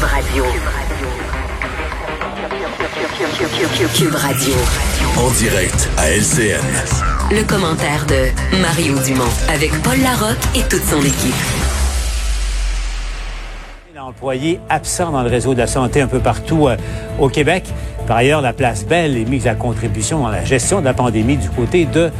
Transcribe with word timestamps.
Cube 0.00 0.08
Radio. 0.08 0.44
Cube 3.94 4.14
Radio. 4.14 4.54
En 5.18 5.30
direct 5.32 5.90
à 5.98 6.10
LCN. 6.10 6.58
Le 7.30 7.42
commentaire 7.44 8.06
de 8.06 8.30
Mario 8.62 8.98
Dumont 9.04 9.24
avec 9.50 9.70
Paul 9.82 10.00
Larocque 10.00 10.38
et 10.54 10.62
toute 10.62 10.84
son 10.84 11.00
équipe. 11.00 11.34
Employés 13.98 14.58
absents 14.70 15.12
dans 15.12 15.22
le 15.22 15.28
réseau 15.28 15.52
de 15.52 15.58
la 15.58 15.66
santé 15.66 16.00
un 16.00 16.06
peu 16.06 16.20
partout 16.20 16.68
euh, 16.68 16.76
au 17.18 17.28
Québec. 17.28 17.64
Par 18.06 18.16
ailleurs, 18.16 18.40
la 18.40 18.54
place 18.54 18.86
Belle 18.86 19.18
est 19.18 19.28
mise 19.28 19.46
à 19.46 19.54
contribution 19.54 20.20
dans 20.20 20.30
la 20.30 20.44
gestion 20.44 20.80
de 20.80 20.86
la 20.86 20.94
pandémie 20.94 21.36
du 21.36 21.50
côté 21.50 21.84
de 21.84 22.10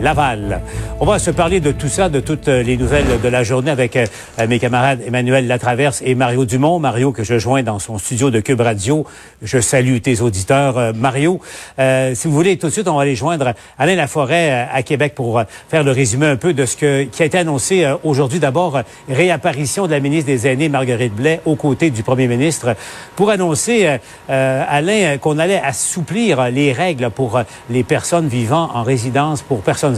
Laval. 0.00 0.60
On 1.00 1.06
va 1.06 1.18
se 1.18 1.30
parler 1.30 1.60
de 1.60 1.72
tout 1.72 1.88
ça, 1.88 2.08
de 2.08 2.20
toutes 2.20 2.46
les 2.48 2.76
nouvelles 2.76 3.20
de 3.22 3.28
la 3.28 3.42
journée 3.42 3.70
avec 3.70 3.96
euh, 3.96 4.06
mes 4.48 4.58
camarades 4.58 5.00
Emmanuel 5.06 5.46
Latraverse 5.46 6.02
et 6.04 6.14
Mario 6.14 6.44
Dumont. 6.44 6.78
Mario 6.78 7.12
que 7.12 7.24
je 7.24 7.38
joins 7.38 7.62
dans 7.62 7.78
son 7.78 7.98
studio 7.98 8.30
de 8.30 8.40
Cube 8.40 8.60
Radio. 8.60 9.06
Je 9.42 9.60
salue 9.60 9.98
tes 9.98 10.20
auditeurs. 10.20 10.78
Euh, 10.78 10.92
Mario, 10.94 11.40
euh, 11.78 12.14
si 12.14 12.28
vous 12.28 12.34
voulez, 12.34 12.58
tout 12.58 12.66
de 12.66 12.72
suite, 12.72 12.88
on 12.88 12.96
va 12.96 13.02
aller 13.02 13.16
joindre 13.16 13.54
Alain 13.78 13.94
Laforêt 13.94 14.68
à 14.72 14.82
Québec 14.82 15.14
pour 15.14 15.42
faire 15.68 15.84
le 15.84 15.90
résumé 15.90 16.26
un 16.26 16.36
peu 16.36 16.52
de 16.52 16.66
ce 16.66 16.76
qui 16.76 17.22
a 17.22 17.24
été 17.24 17.38
annoncé 17.38 17.86
aujourd'hui. 18.04 18.40
D'abord, 18.40 18.80
réapparition 19.08 19.86
de 19.86 19.92
la 19.92 20.00
ministre 20.00 20.26
des 20.26 20.46
Aînés, 20.46 20.68
Marguerite 20.68 21.14
Blais, 21.14 21.40
aux 21.44 21.56
côtés 21.56 21.90
du 21.90 22.02
premier 22.02 22.28
ministre, 22.28 22.74
pour 23.16 23.30
annoncer, 23.30 23.98
Alain, 24.28 25.18
qu'on 25.18 25.38
allait 25.38 25.60
assouplir 25.60 26.50
les 26.50 26.72
règles 26.72 27.10
pour 27.10 27.40
les 27.70 27.82
personnes 27.82 28.28
vivant 28.28 28.70
en 28.74 28.82
résidence 28.82 29.42
pour 29.42 29.62
personnes 29.62 29.89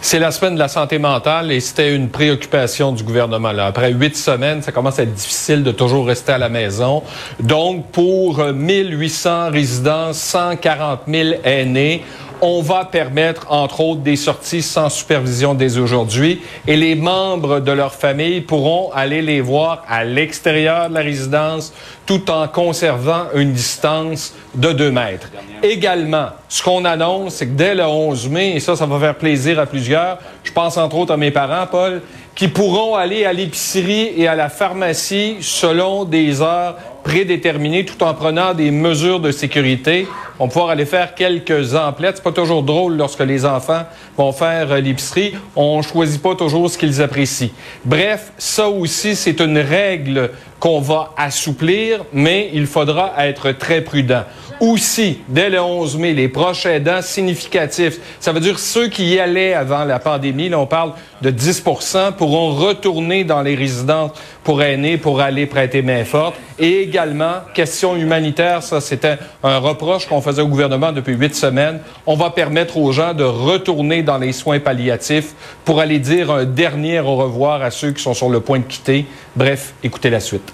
c'est 0.00 0.18
la 0.18 0.30
semaine 0.30 0.54
de 0.54 0.58
la 0.58 0.68
santé 0.68 0.98
mentale 0.98 1.52
et 1.52 1.60
c'était 1.60 1.94
une 1.94 2.08
préoccupation 2.08 2.92
du 2.92 3.02
gouvernement. 3.02 3.52
Après 3.58 3.92
huit 3.92 4.16
semaines, 4.16 4.62
ça 4.62 4.72
commence 4.72 4.98
à 4.98 5.02
être 5.02 5.14
difficile 5.14 5.62
de 5.62 5.72
toujours 5.72 6.06
rester 6.06 6.32
à 6.32 6.38
la 6.38 6.48
maison. 6.48 7.02
Donc, 7.38 7.86
pour 7.86 8.44
1800 8.44 9.50
résidents, 9.50 10.12
140 10.12 11.00
000 11.06 11.28
aînés, 11.44 12.04
on 12.42 12.62
va 12.62 12.84
permettre, 12.84 13.46
entre 13.50 13.80
autres, 13.80 14.00
des 14.00 14.16
sorties 14.16 14.62
sans 14.62 14.88
supervision 14.88 15.54
dès 15.54 15.78
aujourd'hui 15.78 16.40
et 16.66 16.76
les 16.76 16.94
membres 16.94 17.60
de 17.60 17.72
leur 17.72 17.94
famille 17.94 18.40
pourront 18.40 18.90
aller 18.92 19.22
les 19.22 19.40
voir 19.40 19.84
à 19.88 20.04
l'extérieur 20.04 20.88
de 20.88 20.94
la 20.94 21.00
résidence 21.00 21.72
tout 22.06 22.30
en 22.30 22.48
conservant 22.48 23.26
une 23.34 23.52
distance 23.52 24.34
de 24.54 24.72
deux 24.72 24.90
mètres. 24.90 25.28
Également, 25.62 26.28
ce 26.48 26.62
qu'on 26.62 26.84
annonce, 26.84 27.34
c'est 27.34 27.46
que 27.46 27.52
dès 27.52 27.74
le 27.74 27.84
11 27.84 28.28
mai, 28.28 28.56
et 28.56 28.60
ça, 28.60 28.74
ça 28.74 28.86
va 28.86 28.98
faire 28.98 29.14
plaisir 29.14 29.58
à 29.58 29.66
plusieurs, 29.66 30.18
je 30.42 30.52
pense 30.52 30.76
entre 30.76 30.96
autres 30.96 31.12
à 31.12 31.16
mes 31.16 31.30
parents, 31.30 31.66
Paul, 31.70 32.02
qui 32.34 32.48
pourront 32.48 32.94
aller 32.94 33.24
à 33.24 33.32
l'épicerie 33.32 34.12
et 34.16 34.26
à 34.26 34.34
la 34.34 34.48
pharmacie 34.48 35.36
selon 35.40 36.04
des 36.04 36.40
heures 36.40 36.76
prédéterminées 37.04 37.84
tout 37.84 38.02
en 38.02 38.14
prenant 38.14 38.54
des 38.54 38.70
mesures 38.70 39.20
de 39.20 39.30
sécurité. 39.30 40.06
On 40.42 40.46
va 40.46 40.52
pouvoir 40.52 40.70
aller 40.70 40.86
faire 40.86 41.14
quelques 41.14 41.74
emplettes. 41.74 42.16
C'est 42.16 42.22
pas 42.22 42.32
toujours 42.32 42.62
drôle 42.62 42.96
lorsque 42.96 43.20
les 43.20 43.44
enfants 43.44 43.82
vont 44.16 44.32
faire 44.32 44.72
euh, 44.72 44.80
l'épicerie. 44.80 45.34
On 45.54 45.82
choisit 45.82 46.22
pas 46.22 46.34
toujours 46.34 46.70
ce 46.70 46.78
qu'ils 46.78 47.02
apprécient. 47.02 47.50
Bref, 47.84 48.32
ça 48.38 48.66
aussi, 48.70 49.16
c'est 49.16 49.38
une 49.40 49.58
règle 49.58 50.30
qu'on 50.58 50.80
va 50.80 51.12
assouplir, 51.16 52.04
mais 52.12 52.50
il 52.52 52.66
faudra 52.66 53.12
être 53.26 53.52
très 53.52 53.80
prudent. 53.80 54.24
Aussi, 54.60 55.20
dès 55.28 55.48
le 55.48 55.58
11 55.58 55.96
mai, 55.96 56.12
les 56.12 56.28
proches 56.28 56.66
aidants 56.66 57.00
significatifs, 57.00 57.98
ça 58.20 58.30
veut 58.32 58.40
dire 58.40 58.58
ceux 58.58 58.88
qui 58.88 59.06
y 59.06 59.18
allaient 59.18 59.54
avant 59.54 59.84
la 59.84 59.98
pandémie, 59.98 60.50
là 60.50 60.58
on 60.58 60.66
parle 60.66 60.92
de 61.22 61.30
10% 61.30 62.12
pourront 62.12 62.54
retourner 62.54 63.24
dans 63.24 63.40
les 63.40 63.54
résidences 63.54 64.12
pour 64.44 64.62
aînés 64.62 64.98
pour 64.98 65.22
aller 65.22 65.46
prêter 65.46 65.80
main 65.80 66.04
forte. 66.04 66.34
Et 66.58 66.82
également, 66.82 67.36
question 67.54 67.96
humanitaire, 67.96 68.62
ça 68.62 68.82
c'était 68.82 69.16
un 69.42 69.58
reproche 69.58 70.06
qu'on 70.06 70.20
faisait 70.20 70.29
au 70.38 70.46
gouvernement 70.46 70.92
depuis 70.92 71.14
huit 71.14 71.34
semaines. 71.34 71.80
On 72.06 72.16
va 72.16 72.30
permettre 72.30 72.76
aux 72.76 72.92
gens 72.92 73.14
de 73.14 73.24
retourner 73.24 74.02
dans 74.02 74.18
les 74.18 74.32
soins 74.32 74.60
palliatifs 74.60 75.34
pour 75.64 75.80
aller 75.80 75.98
dire 75.98 76.30
un 76.30 76.44
dernier 76.44 77.00
au 77.00 77.16
revoir 77.16 77.62
à 77.62 77.70
ceux 77.70 77.92
qui 77.92 78.02
sont 78.02 78.14
sur 78.14 78.30
le 78.30 78.40
point 78.40 78.58
de 78.58 78.64
quitter. 78.64 79.06
Bref, 79.34 79.74
écoutez 79.82 80.10
la 80.10 80.20
suite. 80.20 80.52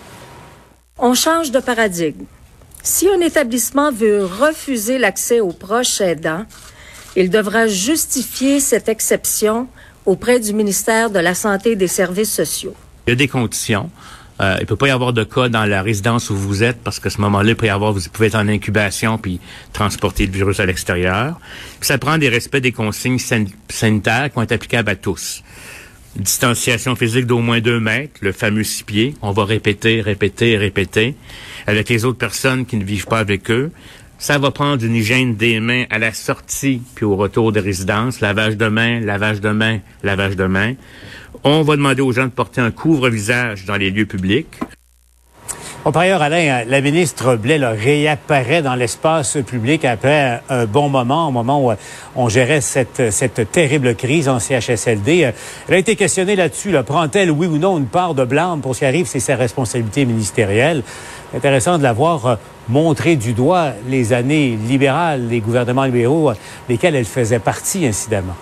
On 0.98 1.14
change 1.14 1.50
de 1.50 1.60
paradigme. 1.60 2.24
Si 2.82 3.08
un 3.08 3.20
établissement 3.20 3.92
veut 3.92 4.24
refuser 4.24 4.98
l'accès 4.98 5.40
aux 5.40 5.52
proches 5.52 6.00
aidants, 6.00 6.44
il 7.16 7.30
devra 7.30 7.66
justifier 7.66 8.60
cette 8.60 8.88
exception 8.88 9.66
auprès 10.04 10.38
du 10.38 10.52
ministère 10.52 11.10
de 11.10 11.18
la 11.18 11.34
Santé 11.34 11.72
et 11.72 11.76
des 11.76 11.88
Services 11.88 12.32
sociaux. 12.32 12.74
Il 13.06 13.10
y 13.10 13.12
a 13.12 13.16
des 13.16 13.28
conditions. 13.28 13.90
Euh, 14.40 14.58
il 14.60 14.66
peut 14.66 14.76
pas 14.76 14.88
y 14.88 14.90
avoir 14.90 15.12
de 15.12 15.24
cas 15.24 15.48
dans 15.48 15.64
la 15.64 15.82
résidence 15.82 16.28
où 16.28 16.36
vous 16.36 16.62
êtes 16.62 16.78
parce 16.82 17.00
qu'à 17.00 17.08
ce 17.08 17.20
moment-là, 17.22 17.52
il 17.60 17.72
vous 17.72 18.00
pouvez 18.12 18.26
être 18.26 18.34
en 18.34 18.48
incubation 18.48 19.16
puis 19.16 19.40
transporter 19.72 20.26
le 20.26 20.32
virus 20.32 20.60
à 20.60 20.66
l'extérieur. 20.66 21.40
ça 21.80 21.96
prend 21.98 22.18
des 22.18 22.28
respects 22.28 22.58
des 22.58 22.72
consignes 22.72 23.18
sanitaires 23.18 24.28
qui 24.28 24.36
vont 24.36 24.42
être 24.42 24.52
applicables 24.52 24.90
à 24.90 24.96
tous. 24.96 25.42
Distanciation 26.16 26.96
physique 26.96 27.26
d'au 27.26 27.40
moins 27.40 27.60
deux 27.60 27.80
mètres, 27.80 28.14
le 28.20 28.32
fameux 28.32 28.64
six 28.64 28.82
pieds. 28.82 29.14
On 29.20 29.32
va 29.32 29.44
répéter, 29.44 30.00
répéter, 30.00 30.56
répéter 30.56 31.14
avec 31.66 31.88
les 31.88 32.04
autres 32.04 32.18
personnes 32.18 32.64
qui 32.64 32.76
ne 32.76 32.84
vivent 32.84 33.06
pas 33.06 33.18
avec 33.18 33.50
eux. 33.50 33.70
Ça 34.18 34.38
va 34.38 34.50
prendre 34.50 34.82
une 34.82 34.94
hygiène 34.94 35.36
des 35.36 35.60
mains 35.60 35.84
à 35.90 35.98
la 35.98 36.14
sortie 36.14 36.80
puis 36.94 37.04
au 37.04 37.16
retour 37.16 37.52
de 37.52 37.60
résidence. 37.60 38.20
Lavage 38.20 38.56
de 38.56 38.66
mains, 38.66 39.00
lavage 39.00 39.42
de 39.42 39.50
mains, 39.50 39.80
lavage 40.02 40.36
de 40.36 40.46
mains. 40.46 40.74
On 41.44 41.62
va 41.62 41.76
demander 41.76 42.02
aux 42.02 42.12
gens 42.12 42.24
de 42.24 42.30
porter 42.30 42.60
un 42.60 42.70
couvre-visage 42.70 43.64
dans 43.64 43.76
les 43.76 43.90
lieux 43.90 44.06
publics. 44.06 44.58
Par 45.92 46.02
ailleurs, 46.02 46.20
Alain, 46.20 46.64
la 46.66 46.80
ministre 46.80 47.36
Blais 47.36 47.60
réapparaît 47.64 48.60
dans 48.60 48.74
l'espace 48.74 49.38
public 49.46 49.84
après 49.84 50.42
un 50.48 50.64
bon 50.64 50.88
moment, 50.88 51.28
au 51.28 51.30
moment 51.30 51.64
où 51.64 51.70
euh, 51.70 51.76
on 52.16 52.28
gérait 52.28 52.60
cette, 52.60 53.52
terrible 53.52 53.94
crise 53.94 54.28
en 54.28 54.40
CHSLD. 54.40 55.30
Elle 55.68 55.74
a 55.74 55.78
été 55.78 55.94
questionnée 55.94 56.34
là-dessus. 56.34 56.72
Là. 56.72 56.82
Prend-elle, 56.82 57.30
oui 57.30 57.46
ou 57.46 57.58
non, 57.58 57.78
une 57.78 57.86
part 57.86 58.14
de 58.14 58.24
blâme 58.24 58.62
pour 58.62 58.74
ce 58.74 58.80
qui 58.80 58.84
arrive? 58.84 59.06
C'est 59.06 59.20
sa 59.20 59.36
responsabilité 59.36 60.04
ministérielle. 60.06 60.82
Intéressant 61.32 61.78
de 61.78 61.84
la 61.84 61.92
voir 61.92 62.26
euh, 62.26 63.14
du 63.14 63.32
doigt 63.32 63.70
les 63.88 64.12
années 64.12 64.58
libérales, 64.66 65.28
les 65.28 65.38
gouvernements 65.38 65.84
libéraux, 65.84 66.30
euh, 66.30 66.34
lesquels 66.68 66.96
elle 66.96 67.04
faisait 67.04 67.38
partie, 67.38 67.86
incidemment. 67.86 68.34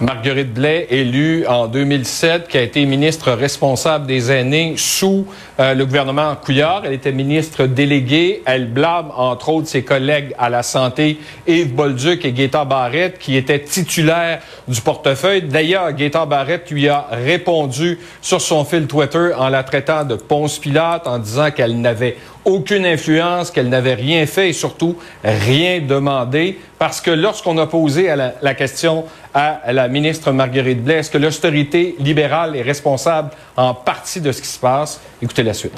Marguerite 0.00 0.54
Blais, 0.54 0.86
élue 0.90 1.44
en 1.48 1.66
2007, 1.66 2.46
qui 2.46 2.56
a 2.56 2.62
été 2.62 2.86
ministre 2.86 3.32
responsable 3.32 4.06
des 4.06 4.30
aînés 4.30 4.74
sous 4.76 5.26
euh, 5.58 5.74
le 5.74 5.84
gouvernement 5.86 6.36
Couillard. 6.36 6.82
Elle 6.84 6.92
était 6.92 7.10
ministre 7.10 7.64
déléguée. 7.64 8.42
Elle 8.46 8.70
blâme, 8.70 9.10
entre 9.16 9.48
autres, 9.48 9.66
ses 9.66 9.82
collègues 9.82 10.34
à 10.38 10.50
la 10.50 10.62
santé, 10.62 11.18
Yves 11.48 11.74
Bolduc 11.74 12.24
et 12.24 12.30
Gaétan 12.30 12.64
Barrette, 12.64 13.18
qui 13.18 13.36
étaient 13.36 13.58
titulaires 13.58 14.38
du 14.68 14.80
portefeuille. 14.80 15.42
D'ailleurs, 15.42 15.92
Gaétan 15.92 16.26
Barrette 16.26 16.70
lui 16.70 16.88
a 16.88 17.08
répondu 17.10 17.98
sur 18.22 18.40
son 18.40 18.64
fil 18.64 18.86
Twitter 18.86 19.30
en 19.36 19.48
la 19.48 19.64
traitant 19.64 20.04
de 20.04 20.14
Ponce 20.14 20.60
Pilate, 20.60 21.08
en 21.08 21.18
disant 21.18 21.50
qu'elle 21.50 21.80
n'avait 21.80 22.16
aucune 22.48 22.86
influence, 22.86 23.50
qu'elle 23.50 23.68
n'avait 23.68 23.94
rien 23.94 24.26
fait 24.26 24.50
et 24.50 24.52
surtout 24.52 24.96
rien 25.22 25.80
demandé. 25.80 26.58
Parce 26.78 27.00
que 27.00 27.10
lorsqu'on 27.10 27.58
a 27.58 27.66
posé 27.66 28.08
la, 28.42 28.54
question 28.54 29.04
à 29.34 29.72
la 29.72 29.88
ministre 29.88 30.32
Marguerite 30.32 30.82
Blais, 30.82 30.96
est-ce 30.96 31.10
que 31.10 31.18
l'austérité 31.18 31.94
libérale 31.98 32.56
est 32.56 32.62
responsable 32.62 33.30
en 33.56 33.74
partie 33.74 34.20
de 34.20 34.32
ce 34.32 34.40
qui 34.40 34.48
se 34.48 34.58
passe? 34.58 35.00
Écoutez 35.22 35.42
la 35.42 35.54
suite. 35.54 35.74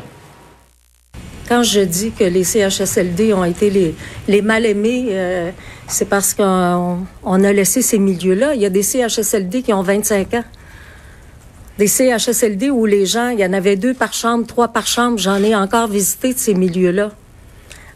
Quand 1.48 1.64
je 1.64 1.80
dis 1.80 2.12
que 2.12 2.22
les 2.22 2.44
CHSLD 2.44 3.34
ont 3.34 3.44
été 3.44 3.70
les, 3.70 3.94
les 4.28 4.41
mal-aimés, 4.41 5.09
euh, 5.10 5.50
c'est 5.88 6.09
parce 6.09 6.32
qu'on 6.32 6.98
on 7.25 7.44
a 7.44 7.53
laissé 7.53 7.82
ces 7.82 7.98
milieux-là. 7.98 8.54
Il 8.54 8.60
y 8.60 8.66
a 8.66 8.70
des 8.70 8.84
CHSLD 8.84 9.62
qui 9.62 9.72
ont 9.72 9.82
25 9.82 10.34
ans 10.34 10.44
des 11.80 11.86
CHSLD 11.86 12.68
où 12.68 12.84
les 12.84 13.06
gens, 13.06 13.30
il 13.30 13.41
y 13.41 13.44
en 13.44 13.54
avait 13.54 13.76
deux 13.76 13.94
par 13.94 14.12
chambre, 14.12 14.46
trois 14.46 14.68
par 14.68 14.86
chambre. 14.86 15.16
J'en 15.16 15.42
ai 15.42 15.56
encore 15.56 15.88
visité 15.88 16.34
de 16.34 16.38
ces 16.38 16.53
milieux-là. 16.53 17.10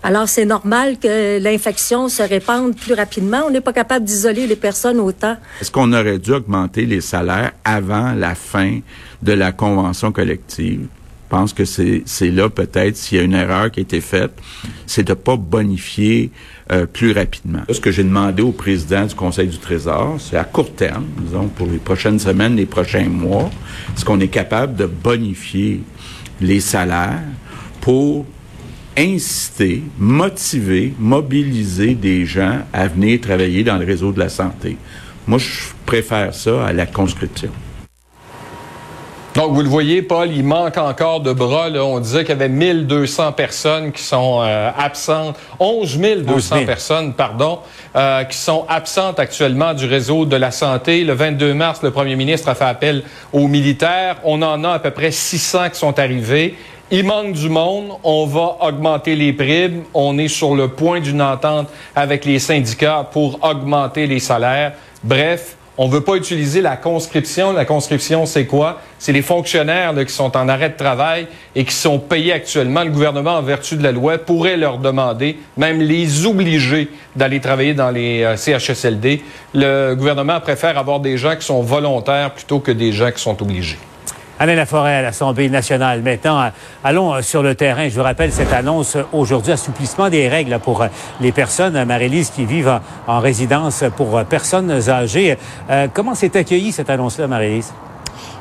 Alors, 0.02 0.26
c'est 0.26 0.46
normal 0.46 0.98
que 0.98 1.38
l'infection 1.38 2.08
se 2.08 2.22
répande 2.22 2.76
plus 2.76 2.94
rapidement. 2.94 3.42
On 3.46 3.50
n'est 3.50 3.60
pas 3.60 3.74
capable 3.74 4.06
d'isoler 4.06 4.46
les 4.46 4.56
personnes 4.56 5.00
autant. 5.00 5.36
Est-ce 5.60 5.70
qu'on 5.70 5.92
aurait 5.92 6.18
dû 6.18 6.32
augmenter 6.32 6.86
les 6.86 7.02
salaires 7.02 7.52
avant 7.62 8.12
la 8.12 8.34
fin 8.34 8.80
de 9.22 9.32
la 9.32 9.52
convention 9.52 10.12
collective? 10.12 10.86
Je 11.24 11.36
pense 11.36 11.52
que 11.52 11.64
c'est 11.66 12.30
là 12.30 12.48
peut-être 12.48 12.96
s'il 12.96 13.18
y 13.18 13.20
a 13.20 13.24
une 13.24 13.34
erreur 13.34 13.70
qui 13.70 13.80
a 13.80 13.82
été 13.82 14.00
faite, 14.00 14.32
c'est 14.86 15.02
de 15.02 15.14
pas 15.14 15.36
bonifier 15.36 16.30
euh, 16.72 16.86
plus 16.86 17.12
rapidement. 17.12 17.60
Ce 17.70 17.80
que 17.80 17.90
j'ai 17.90 18.04
demandé 18.04 18.42
au 18.42 18.52
président 18.52 19.04
du 19.04 19.14
Conseil 19.14 19.48
du 19.48 19.58
Trésor, 19.58 20.16
c'est 20.18 20.36
à 20.36 20.44
court 20.44 20.74
terme, 20.74 21.04
disons 21.18 21.48
pour 21.48 21.66
les 21.66 21.76
prochaines 21.76 22.18
semaines, 22.18 22.56
les 22.56 22.66
prochains 22.66 23.08
mois, 23.08 23.50
est-ce 23.94 24.04
qu'on 24.04 24.18
est 24.20 24.28
capable 24.28 24.74
de 24.74 24.86
bonifier 24.86 25.82
les 26.40 26.60
salaires 26.60 27.20
pour 27.80 28.24
inciter, 28.96 29.82
motiver, 29.98 30.94
mobiliser 30.98 31.94
des 31.94 32.24
gens 32.24 32.60
à 32.72 32.88
venir 32.88 33.20
travailler 33.20 33.62
dans 33.62 33.76
le 33.76 33.84
réseau 33.84 34.12
de 34.12 34.20
la 34.20 34.28
santé? 34.28 34.78
Moi, 35.26 35.38
je 35.38 35.72
préfère 35.84 36.34
ça 36.34 36.66
à 36.66 36.72
la 36.72 36.86
conscription. 36.86 37.50
Donc, 39.34 39.50
vous 39.50 39.62
le 39.62 39.68
voyez, 39.68 40.00
Paul, 40.00 40.30
il 40.30 40.44
manque 40.44 40.76
encore 40.76 41.20
de 41.20 41.32
bras. 41.32 41.68
Là. 41.68 41.84
On 41.84 41.98
disait 41.98 42.20
qu'il 42.20 42.28
y 42.28 42.32
avait 42.32 42.48
1200 42.48 43.32
personnes 43.32 43.90
qui 43.90 44.02
sont 44.02 44.40
euh, 44.42 44.70
absentes, 44.78 45.36
11 45.58 45.98
200 46.24 46.64
personnes, 46.64 47.14
pardon, 47.14 47.58
euh, 47.96 48.22
qui 48.24 48.36
sont 48.36 48.64
absentes 48.68 49.18
actuellement 49.18 49.74
du 49.74 49.86
réseau 49.86 50.24
de 50.24 50.36
la 50.36 50.52
santé. 50.52 51.02
Le 51.02 51.14
22 51.14 51.52
mars, 51.52 51.82
le 51.82 51.90
premier 51.90 52.14
ministre 52.14 52.48
a 52.48 52.54
fait 52.54 52.64
appel 52.64 53.02
aux 53.32 53.48
militaires. 53.48 54.18
On 54.22 54.40
en 54.40 54.62
a 54.62 54.70
à 54.70 54.78
peu 54.78 54.92
près 54.92 55.10
600 55.10 55.70
qui 55.70 55.80
sont 55.80 55.98
arrivés. 55.98 56.54
Il 56.92 57.04
manque 57.04 57.32
du 57.32 57.48
monde. 57.48 57.88
On 58.04 58.26
va 58.26 58.58
augmenter 58.60 59.16
les 59.16 59.32
primes. 59.32 59.82
On 59.94 60.16
est 60.16 60.28
sur 60.28 60.54
le 60.54 60.68
point 60.68 61.00
d'une 61.00 61.22
entente 61.22 61.68
avec 61.96 62.24
les 62.24 62.38
syndicats 62.38 63.08
pour 63.10 63.40
augmenter 63.42 64.06
les 64.06 64.20
salaires. 64.20 64.74
Bref, 65.02 65.56
on 65.76 65.88
veut 65.88 66.02
pas 66.02 66.14
utiliser 66.14 66.60
la 66.60 66.76
conscription. 66.76 67.52
La 67.52 67.64
conscription, 67.64 68.26
c'est 68.26 68.46
quoi? 68.46 68.80
C'est 68.98 69.12
les 69.12 69.22
fonctionnaires 69.22 69.92
qui 69.94 70.12
sont 70.12 70.36
en 70.36 70.48
arrêt 70.48 70.70
de 70.70 70.76
travail 70.76 71.26
et 71.54 71.64
qui 71.64 71.74
sont 71.74 71.98
payés 71.98 72.32
actuellement. 72.32 72.84
Le 72.84 72.90
gouvernement, 72.90 73.36
en 73.36 73.42
vertu 73.42 73.76
de 73.76 73.82
la 73.82 73.92
loi, 73.92 74.18
pourrait 74.18 74.56
leur 74.56 74.78
demander, 74.78 75.38
même 75.56 75.80
les 75.80 76.26
obliger 76.26 76.88
d'aller 77.16 77.40
travailler 77.40 77.74
dans 77.74 77.90
les 77.90 78.22
euh, 78.22 78.36
CHSLD. 78.36 79.22
Le 79.52 79.94
gouvernement 79.94 80.40
préfère 80.40 80.78
avoir 80.78 81.00
des 81.00 81.18
gens 81.18 81.34
qui 81.36 81.44
sont 81.44 81.62
volontaires 81.62 82.30
plutôt 82.32 82.60
que 82.60 82.72
des 82.72 82.92
gens 82.92 83.10
qui 83.10 83.20
sont 83.20 83.40
obligés. 83.42 83.78
Alain 84.40 84.56
Laforêt 84.56 84.96
à 84.96 85.02
l'Assemblée 85.02 85.48
nationale. 85.48 86.02
Maintenant, 86.02 86.40
euh, 86.40 86.48
allons 86.82 87.14
euh, 87.14 87.22
sur 87.22 87.42
le 87.42 87.54
terrain. 87.54 87.88
Je 87.88 87.94
vous 87.94 88.02
rappelle 88.02 88.32
cette 88.32 88.52
annonce 88.52 88.96
aujourd'hui, 89.12 89.52
assouplissement 89.52 90.08
des 90.08 90.28
règles 90.28 90.58
pour 90.58 90.82
euh, 90.82 90.88
les 91.20 91.30
personnes, 91.30 91.84
Marie-Lise, 91.84 92.30
qui 92.30 92.44
vivent 92.44 92.80
en, 93.06 93.20
résidence 93.20 93.84
pour 93.96 94.22
personnes 94.24 94.70
âgées. 94.88 95.38
comment 95.94 96.14
s'est 96.14 96.36
accueillie 96.36 96.72
cette 96.72 96.90
annonce-là, 96.90 97.26
Marie-Lise? 97.26 97.72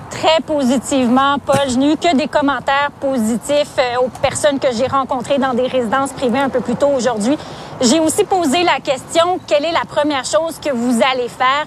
très 0.09 0.41
positivement, 0.45 1.37
Paul. 1.43 1.69
Je 1.69 1.77
n'ai 1.77 1.93
eu 1.93 1.97
que 1.97 2.15
des 2.15 2.27
commentaires 2.27 2.91
positifs 2.99 3.75
aux 3.99 4.09
personnes 4.21 4.59
que 4.59 4.67
j'ai 4.71 4.87
rencontrées 4.87 5.37
dans 5.37 5.53
des 5.53 5.67
résidences 5.67 6.11
privées 6.11 6.39
un 6.39 6.49
peu 6.49 6.59
plus 6.59 6.75
tôt 6.75 6.89
aujourd'hui. 6.95 7.37
J'ai 7.81 7.99
aussi 7.99 8.23
posé 8.23 8.63
la 8.63 8.79
question, 8.79 9.39
quelle 9.47 9.65
est 9.65 9.71
la 9.71 9.85
première 9.87 10.25
chose 10.25 10.59
que 10.63 10.71
vous 10.71 10.99
allez 11.11 11.29
faire? 11.29 11.65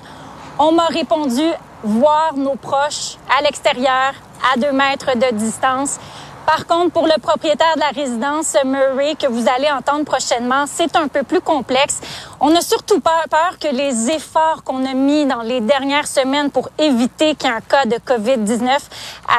On 0.58 0.72
m'a 0.72 0.86
répondu 0.86 1.42
voir 1.86 2.34
nos 2.36 2.56
proches 2.56 3.16
à 3.38 3.42
l'extérieur, 3.42 4.14
à 4.52 4.58
deux 4.58 4.72
mètres 4.72 5.16
de 5.16 5.34
distance. 5.34 5.98
Par 6.46 6.66
contre, 6.66 6.92
pour 6.92 7.06
le 7.06 7.20
propriétaire 7.20 7.74
de 7.74 7.80
la 7.80 7.88
résidence 7.88 8.56
Murray 8.64 9.16
que 9.18 9.26
vous 9.26 9.46
allez 9.48 9.68
entendre 9.68 10.04
prochainement, 10.04 10.64
c'est 10.66 10.94
un 10.94 11.08
peu 11.08 11.24
plus 11.24 11.40
complexe. 11.40 12.00
On 12.40 12.54
a 12.54 12.60
surtout 12.60 13.00
peur, 13.00 13.24
que 13.60 13.74
les 13.74 14.10
efforts 14.10 14.62
qu'on 14.62 14.84
a 14.86 14.94
mis 14.94 15.26
dans 15.26 15.42
les 15.42 15.60
dernières 15.60 16.06
semaines 16.06 16.50
pour 16.50 16.68
éviter 16.78 17.34
qu'il 17.34 17.50
cas 17.68 17.84
de 17.84 17.96
COVID-19 17.96 18.78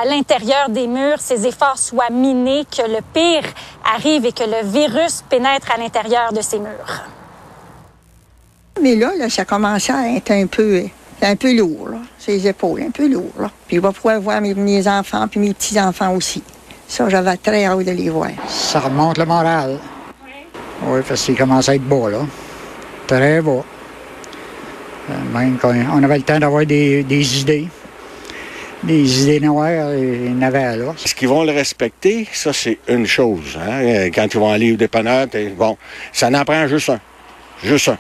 à 0.02 0.06
l'intérieur 0.06 0.68
des 0.68 0.88
murs, 0.88 1.20
ces 1.20 1.48
efforts 1.48 1.78
soient 1.78 2.10
minés, 2.10 2.66
que 2.66 2.82
le 2.82 3.00
pire 3.14 3.46
arrive 3.96 4.26
et 4.26 4.34
que 4.34 4.44
le 4.44 4.68
virus 4.68 5.24
pénètre 5.30 5.72
à 5.72 5.78
l'intérieur 5.78 6.34
de 6.34 6.42
ces 6.42 6.60
murs. 6.60 7.04
Mais 8.82 8.96
là, 8.96 9.30
ça 9.30 9.46
commence 9.46 9.90
à 9.90 10.10
être 10.10 10.32
un 10.32 10.48
peu 10.48 10.84
un 11.22 11.36
peu 11.36 11.56
lourd, 11.56 11.90
ses 12.18 12.48
épaules, 12.48 12.82
un 12.82 12.92
peu 12.92 13.08
lourd. 13.08 13.34
Là. 13.40 13.52
Puis 13.68 13.78
il 13.78 13.82
va 13.82 13.92
pouvoir 13.92 14.20
voir 14.20 14.42
mes, 14.42 14.88
enfants 14.88 15.28
puis 15.28 15.40
mes 15.40 15.54
petits-enfants 15.54 16.14
aussi. 16.16 16.44
Ça, 16.88 17.10
j'avais 17.10 17.38
très 17.38 17.66
hâte 17.66 17.86
de 17.86 17.92
les 17.92 18.10
voir. 18.10 18.30
Ça 18.48 18.80
remonte 18.80 19.18
le 19.18 19.26
moral. 19.26 19.78
Oui. 20.26 20.32
Oui, 20.88 21.00
parce 21.08 21.24
qu'il 21.24 21.36
commence 21.36 21.70
à 21.70 21.76
être 21.76 21.84
beau, 21.84 22.10
là. 22.10 22.20
Très 23.08 23.42
beau. 23.42 23.64
Euh, 25.10 25.14
même 25.34 25.58
qu'on 25.58 26.04
avait 26.04 26.18
le 26.18 26.24
temps 26.24 26.40
d'avoir 26.40 26.66
des, 26.66 27.02
idées. 27.40 27.68
Des 28.84 29.24
idées 29.24 29.40
noires, 29.40 29.94
il 29.96 30.28
y 30.28 30.34
en 30.34 30.42
avait 30.42 30.78
là. 30.78 30.94
Est-ce 31.04 31.16
qu'ils 31.16 31.28
vont 31.28 31.44
le 31.44 31.52
respecter? 31.52 32.28
Ça, 32.32 32.54
c'est 32.54 32.78
une 32.88 33.08
chose. 33.08 33.58
Hein? 33.58 34.10
Quand 34.14 34.28
ils 34.32 34.40
vont 34.40 34.52
aller 34.52 34.74
au 34.74 34.76
dépanneur, 34.76 35.28
bon, 35.58 35.78
ça 36.12 36.30
n'en 36.30 36.46
prend 36.46 36.68
juste 36.68 36.90
un. 36.90 37.00
Juste 37.64 37.90
un. 37.90 37.98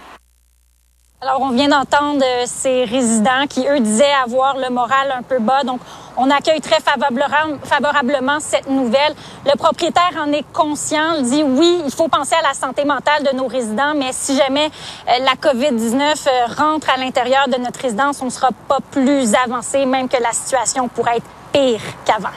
Alors, 1.19 1.41
on 1.41 1.49
vient 1.49 1.69
d'entendre 1.69 2.21
euh, 2.23 2.43
ces 2.45 2.85
résidents 2.85 3.47
qui, 3.49 3.67
eux, 3.67 3.79
disaient 3.79 4.03
avoir 4.23 4.55
le 4.55 4.71
moral 4.71 5.11
un 5.17 5.23
peu 5.23 5.39
bas. 5.39 5.63
Donc, 5.63 5.79
on 6.15 6.29
accueille 6.29 6.61
très 6.61 6.77
favorablement 6.79 8.39
cette 8.39 8.69
nouvelle. 8.69 9.15
Le 9.43 9.57
propriétaire 9.57 10.11
en 10.23 10.31
est 10.31 10.45
conscient, 10.53 11.15
il 11.17 11.23
dit 11.23 11.41
oui, 11.43 11.81
il 11.83 11.91
faut 11.91 12.07
penser 12.07 12.35
à 12.35 12.47
la 12.47 12.53
santé 12.53 12.85
mentale 12.85 13.23
de 13.23 13.35
nos 13.35 13.47
résidents, 13.47 13.95
mais 13.95 14.11
si 14.11 14.37
jamais 14.37 14.67
euh, 15.07 15.11
la 15.25 15.33
COVID-19 15.33 16.27
euh, 16.27 16.53
rentre 16.55 16.87
à 16.91 16.97
l'intérieur 16.97 17.47
de 17.47 17.55
notre 17.55 17.79
résidence, 17.79 18.21
on 18.21 18.25
ne 18.25 18.29
sera 18.29 18.49
pas 18.67 18.77
plus 18.91 19.33
avancé, 19.43 19.87
même 19.87 20.07
que 20.07 20.21
la 20.21 20.33
situation 20.33 20.87
pourrait 20.87 21.17
être 21.17 21.25
pire 21.51 21.81
qu'avant. 22.05 22.29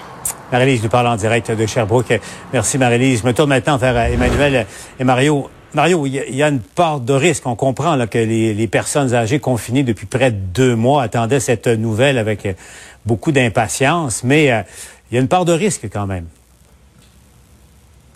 Marie-Lise 0.51 0.83
nous 0.83 0.89
parle 0.89 1.09
en 1.09 1.17
direct 1.17 1.51
de 1.51 1.67
Sherbrooke. 1.67 2.19
Merci 2.55 2.79
Marie-Lise. 2.79 3.21
Je 3.21 3.27
me 3.27 3.35
tourne 3.35 3.51
maintenant 3.51 3.77
vers 3.77 3.95
Emmanuel 4.07 4.67
et 4.99 5.05
Mario. 5.05 5.51
Mario, 5.75 6.05
il 6.07 6.15
y, 6.15 6.43
a 6.43 6.49
une 6.49 6.61
part 6.61 7.01
de 7.01 7.13
risque. 7.13 7.47
On 7.47 7.55
comprend 7.55 7.95
là, 7.95 8.07
que 8.07 8.19
les, 8.19 8.67
personnes 8.67 9.15
âgées 9.15 9.39
confinées 9.39 9.85
depuis 9.85 10.07
près 10.07 10.33
de 10.33 10.37
deux 10.37 10.75
mois 10.75 11.03
attendaient 11.03 11.41
cette 11.41 11.69
nouvelle 11.69 12.19
avec 12.19 12.45
euh, 12.45 12.55
beaucoup 13.07 13.31
d'impatience, 13.31 14.25
mais 14.25 14.51
euh, 14.51 14.63
il 15.11 15.15
y 15.15 15.19
a 15.19 15.21
une 15.21 15.29
part 15.29 15.45
de 15.45 15.53
risque 15.53 15.89
quand 15.93 16.07
même. 16.07 16.27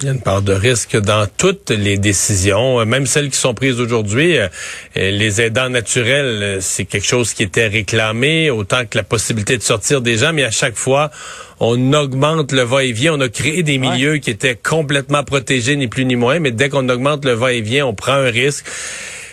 Il 0.04 0.08
y 0.08 0.10
a 0.10 0.12
une 0.12 0.20
part 0.20 0.42
de 0.42 0.52
risque 0.52 0.98
dans 0.98 1.26
toutes 1.38 1.70
les 1.70 1.96
décisions, 1.96 2.78
euh, 2.78 2.84
même 2.84 3.06
celles 3.06 3.30
qui 3.30 3.38
sont 3.38 3.54
prises 3.54 3.80
aujourd'hui. 3.80 4.36
Les 4.94 5.40
aidants 5.40 5.70
naturels, 5.70 6.58
c'est 6.60 6.84
quelque 6.84 7.06
chose 7.06 7.32
qui 7.32 7.42
était 7.42 7.68
réclamé, 7.68 8.50
autant 8.50 8.84
que 8.84 8.98
la 8.98 9.02
possibilité 9.02 9.56
de 9.56 9.62
sortir 9.62 10.02
des 10.02 10.18
gens, 10.18 10.34
mais 10.34 10.44
à 10.44 10.50
chaque 10.50 10.76
fois, 10.76 11.10
on 11.58 11.94
augmente 11.94 12.52
le 12.52 12.64
va-et-vient. 12.64 13.14
On 13.14 13.20
a 13.22 13.30
créé 13.30 13.62
des 13.62 13.78
milieux 13.78 14.18
qui 14.18 14.28
étaient 14.28 14.56
complètement 14.56 15.24
protégés, 15.24 15.74
ni 15.74 15.86
plus 15.86 16.04
ni 16.04 16.16
moins, 16.16 16.38
mais 16.38 16.50
dès 16.50 16.68
qu'on 16.68 16.86
augmente 16.90 17.24
le 17.24 17.32
va-et-vient, 17.32 17.86
on 17.86 17.94
prend 17.94 18.12
un 18.12 18.30
risque 18.30 18.66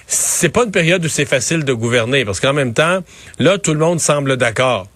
c'est 0.08 0.50
pas 0.50 0.66
une 0.66 0.72
période 0.72 1.06
où 1.06 1.08
c'est 1.08 1.26
facile 1.26 1.64
de 1.64 1.72
gouverner 1.72 2.26
parce 2.26 2.42
qu'en 2.42 2.52
même 2.52 2.74
temps, 2.74 3.00
là, 3.40 3.58
tout 3.58 3.74
le 3.74 3.80
monde 3.80 4.02
semble 4.02 4.36
d'accord. 4.36 4.88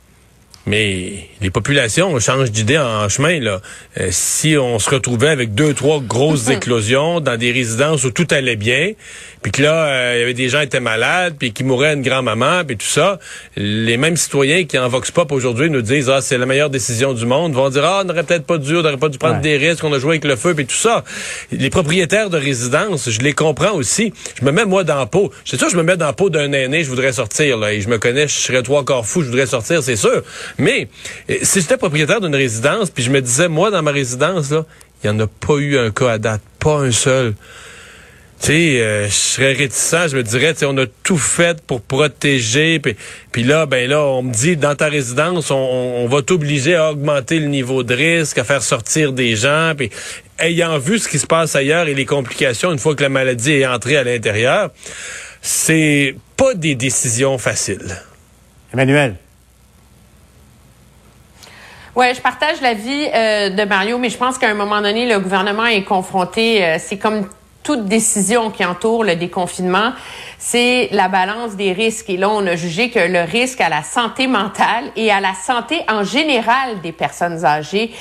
Mais 0.68 1.28
les 1.42 1.52
populations 1.52 2.20
changent 2.20 2.52
d'idée 2.52 2.80
en 2.80 3.08
chemin. 3.08 3.40
Là. 3.40 3.62
Euh, 4.00 4.08
si 4.10 4.58
on 4.58 4.80
se 4.80 4.90
retrouvait 4.90 5.30
avec 5.30 5.54
deux, 5.54 5.74
trois 5.74 6.00
grosses 6.00 6.50
éclosions 6.50 7.20
dans 7.20 7.38
des 7.38 7.52
résidences 7.52 8.04
où 8.04 8.12
tout 8.12 8.28
allait 8.32 8.56
bien, 8.56 8.94
puis 9.44 9.52
que 9.52 9.62
là, 9.62 9.86
euh, 9.86 10.14
il 10.16 10.20
y 10.22 10.24
avait 10.24 10.34
des 10.34 10.50
gens 10.50 10.62
qui 10.62 10.66
étaient 10.66 10.80
malades, 10.80 11.36
puis 11.38 11.54
qui 11.54 11.64
mouraient 11.64 11.94
une 11.94 12.02
grand-maman, 12.02 12.64
puis 12.66 12.78
tout 12.78 12.88
ça, 12.88 13.20
les 13.56 13.98
mêmes 13.98 14.18
citoyens 14.18 14.64
qui 14.64 14.80
en 14.80 14.90
Vox 14.90 15.12
Pop 15.12 15.32
aujourd'hui 15.32 15.70
nous 15.70 15.84
disent 15.84 16.10
ah 16.10 16.20
c'est 16.20 16.40
la 16.40 16.48
meilleure 16.48 16.72
décision 16.72 17.14
du 17.14 17.28
monde, 17.28 17.54
vont 17.54 17.70
dire 17.70 17.86
ah 17.86 18.00
on 18.02 18.06
n'aurait 18.06 18.24
peut-être 18.24 18.46
pas 18.46 18.58
dû, 18.58 18.76
on 18.76 18.82
n'aurait 18.82 18.98
pas 18.98 19.10
dû 19.10 19.20
prendre 19.20 19.42
des 19.42 19.58
risques, 19.58 19.84
on 19.84 19.94
a 19.94 20.00
joué 20.00 20.14
avec 20.14 20.26
le 20.26 20.36
feu, 20.36 20.56
puis 20.56 20.66
tout 20.66 20.76
ça. 20.76 21.04
Les 21.52 21.70
propriétaires 21.70 22.32
de 22.32 22.38
résidences, 22.38 23.08
je 23.08 23.22
les 23.22 23.34
comprends 23.34 23.74
aussi. 23.74 24.14
Je 24.40 24.46
me 24.46 24.52
mets 24.52 24.66
moi 24.66 24.84
dans 24.84 24.98
la 24.98 25.06
peau. 25.06 25.32
C'est 25.46 25.58
sûr, 25.58 25.70
je 25.70 25.78
me 25.78 25.84
mets 25.84 25.96
dans 25.96 26.08
la 26.08 26.14
peau 26.14 26.32
d'un 26.32 26.52
aîné, 26.52 26.84
je 26.84 26.90
voudrais 26.90 27.14
sortir 27.14 27.58
là, 27.58 27.72
et 27.72 27.82
je 27.82 27.88
me 27.88 28.00
connais, 28.00 28.28
je 28.28 28.34
serais 28.34 28.64
trois 28.64 28.84
corps 28.84 29.06
fou, 29.06 29.22
je 29.22 29.28
voudrais 29.28 29.46
sortir, 29.46 29.84
c'est 29.84 29.96
sûr. 29.96 30.24
Mais 30.58 30.88
euh, 31.30 31.36
si 31.42 31.62
j'étais 31.62 31.78
propriétaire 31.78 32.22
d'une 32.22 32.36
résidence, 32.36 32.90
puis 32.90 33.04
je 33.04 33.12
me 33.12 33.22
disais, 33.22 33.48
moi, 33.48 33.72
dans 33.72 33.82
ma 33.82 33.92
résidence, 33.92 34.52
là, 34.52 34.66
il 35.04 35.12
n'y 35.12 35.18
en 35.18 35.20
a 35.24 35.28
pas 35.28 35.56
eu 35.56 35.78
un 35.78 35.92
cas 35.92 36.12
à 36.12 36.18
date, 36.18 36.42
pas 36.60 36.80
un 36.80 36.92
seul. 36.92 37.36
Tu 38.40 38.48
sais, 38.48 38.82
euh, 38.82 39.06
je 39.08 39.14
serais 39.14 39.54
réticent, 39.54 40.10
je 40.10 40.18
me 40.18 40.24
dirais, 40.24 40.54
tu 40.54 40.66
on 40.66 40.78
a 40.78 40.86
tout 41.04 41.18
fait 41.18 41.62
pour 41.62 41.82
protéger, 41.82 42.80
puis, 42.80 43.44
là, 43.44 43.66
ben 43.66 43.90
là, 43.90 44.04
on 44.04 44.24
me 44.24 44.34
dit, 44.34 44.58
dans 44.58 44.76
ta 44.76 44.88
résidence, 44.88 45.52
on, 45.52 46.08
va 46.08 46.22
t'obliger 46.22 46.76
à 46.76 46.92
augmenter 46.92 47.40
le 47.40 47.48
niveau 47.48 47.84
de 47.84 47.94
risque, 47.94 48.38
à 48.38 48.44
faire 48.44 48.62
sortir 48.62 49.14
des 49.14 49.36
gens, 49.36 49.74
puis 49.76 49.90
ayant 50.40 50.78
vu 50.78 51.00
ce 51.00 51.08
qui 51.08 51.18
se 51.18 51.28
passe 51.28 51.56
ailleurs 51.56 51.88
et 51.88 51.94
les 51.94 52.06
complications 52.06 52.72
une 52.72 52.80
fois 52.80 52.94
que 52.94 53.04
la 53.04 53.10
maladie 53.10 53.54
est 53.54 53.66
entrée 53.66 53.98
à 53.98 54.04
l'intérieur, 54.04 54.72
c'est 55.42 56.16
pas 56.36 56.54
des 56.54 56.76
décisions 56.76 57.38
faciles. 57.38 58.02
Emmanuel. 58.74 59.16
Ouais, 61.96 62.14
je 62.14 62.20
partage 62.20 62.60
l'avis 62.60 63.08
euh, 63.14 63.50
de 63.52 63.64
Mario, 63.64 63.98
mais 63.98 64.10
je 64.10 64.18
pense 64.18 64.38
qu'à 64.38 64.50
un 64.50 64.54
moment 64.54 64.82
donné, 64.82 65.08
le 65.08 65.18
gouvernement 65.18 65.66
est 65.66 65.84
confronté. 65.84 66.62
Euh, 66.62 66.76
c'est 66.78 66.98
comme 66.98 67.26
toute 67.64 67.86
décision 67.86 68.52
qui 68.52 68.66
entoure 68.66 69.06
le 69.06 69.16
déconfinement, 69.16 69.94
c'est 70.38 70.90
la 70.92 71.08
balance 71.08 71.56
des 71.56 71.72
risques. 71.72 72.10
Et 72.10 72.18
là, 72.18 72.30
on 72.30 72.46
a 72.46 72.58
jugé 72.58 72.90
que 72.90 73.00
le 73.00 73.22
risque 73.22 73.62
à 73.62 73.70
la 73.70 73.82
santé 73.82 74.28
mentale 74.28 74.92
et 74.98 75.10
à 75.10 75.22
la 75.22 75.34
santé 75.34 75.84
en 75.90 76.04
général 76.04 76.82
des 76.84 76.92
personnes 76.92 77.46
âgées 77.46 77.92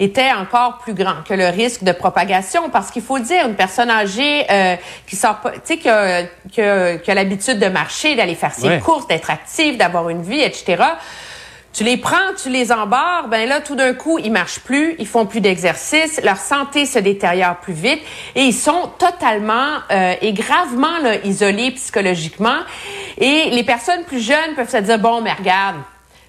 était 0.00 0.32
encore 0.32 0.78
plus 0.78 0.92
grand 0.92 1.22
que 1.26 1.32
le 1.32 1.46
risque 1.46 1.84
de 1.84 1.92
propagation. 1.92 2.70
Parce 2.70 2.90
qu'il 2.90 3.02
faut 3.02 3.20
dire, 3.20 3.46
une 3.46 3.54
personne 3.54 3.88
âgée 3.88 4.44
euh, 4.50 4.74
qui 5.06 5.14
sort 5.14 5.36
pas, 5.36 5.52
tu 5.52 5.60
sais, 5.62 5.76
qui 5.78 5.88
a, 5.88 6.24
qui 6.50 6.60
a, 6.60 7.14
l'habitude 7.14 7.60
de 7.60 7.68
marcher, 7.68 8.16
d'aller 8.16 8.34
faire 8.34 8.52
ses 8.52 8.80
courses, 8.80 9.06
d'être 9.06 9.30
active, 9.30 9.76
d'avoir 9.76 10.08
une 10.08 10.22
vie, 10.22 10.40
etc 10.40 10.82
tu 11.74 11.82
les 11.82 11.96
prends, 11.96 12.32
tu 12.40 12.50
les 12.50 12.70
embarres, 12.70 13.26
ben 13.26 13.48
là, 13.48 13.60
tout 13.60 13.74
d'un 13.74 13.94
coup, 13.94 14.18
ils 14.18 14.30
marchent 14.30 14.60
plus, 14.60 14.94
ils 15.00 15.08
font 15.08 15.26
plus 15.26 15.40
d'exercice, 15.40 16.20
leur 16.22 16.36
santé 16.36 16.86
se 16.86 17.00
détériore 17.00 17.56
plus 17.56 17.72
vite 17.72 18.00
et 18.36 18.42
ils 18.42 18.54
sont 18.54 18.90
totalement 18.96 19.80
euh, 19.90 20.14
et 20.22 20.32
gravement 20.32 20.98
là, 21.02 21.16
isolés 21.24 21.72
psychologiquement. 21.72 22.60
Et 23.18 23.50
les 23.50 23.64
personnes 23.64 24.04
plus 24.04 24.20
jeunes 24.20 24.54
peuvent 24.54 24.70
se 24.70 24.76
dire, 24.76 25.00
bon, 25.00 25.20
mais 25.20 25.32
regarde, 25.32 25.76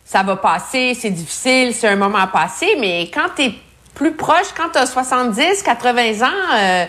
ça 0.04 0.24
va 0.24 0.36
passer, 0.36 0.98
c'est 1.00 1.12
difficile, 1.12 1.74
c'est 1.76 1.88
un 1.88 1.96
moment 1.96 2.26
passé, 2.28 2.76
mais 2.80 3.12
quand 3.14 3.30
tu 3.36 3.44
es 3.44 3.54
plus 3.94 4.14
proche, 4.14 4.48
quand 4.58 4.70
tu 4.74 4.80
as 4.80 4.88
70, 4.88 5.62
80 5.62 6.28
ans, 6.28 6.56
euh, 6.56 6.86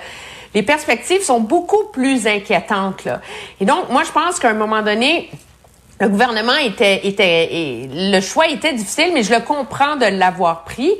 les 0.54 0.62
perspectives 0.62 1.22
sont 1.22 1.40
beaucoup 1.40 1.84
plus 1.92 2.26
inquiétantes. 2.26 3.04
Là. 3.04 3.20
Et 3.60 3.66
donc, 3.66 3.90
moi, 3.90 4.02
je 4.04 4.12
pense 4.12 4.38
qu'à 4.38 4.48
un 4.48 4.54
moment 4.54 4.80
donné, 4.80 5.30
le 6.00 6.08
gouvernement 6.08 6.56
était, 6.56 7.06
était, 7.06 7.88
le 7.90 8.20
choix 8.20 8.48
était 8.48 8.74
difficile, 8.74 9.12
mais 9.14 9.22
je 9.22 9.32
le 9.32 9.40
comprends 9.40 9.96
de 9.96 10.06
l'avoir 10.06 10.64
pris. 10.64 10.92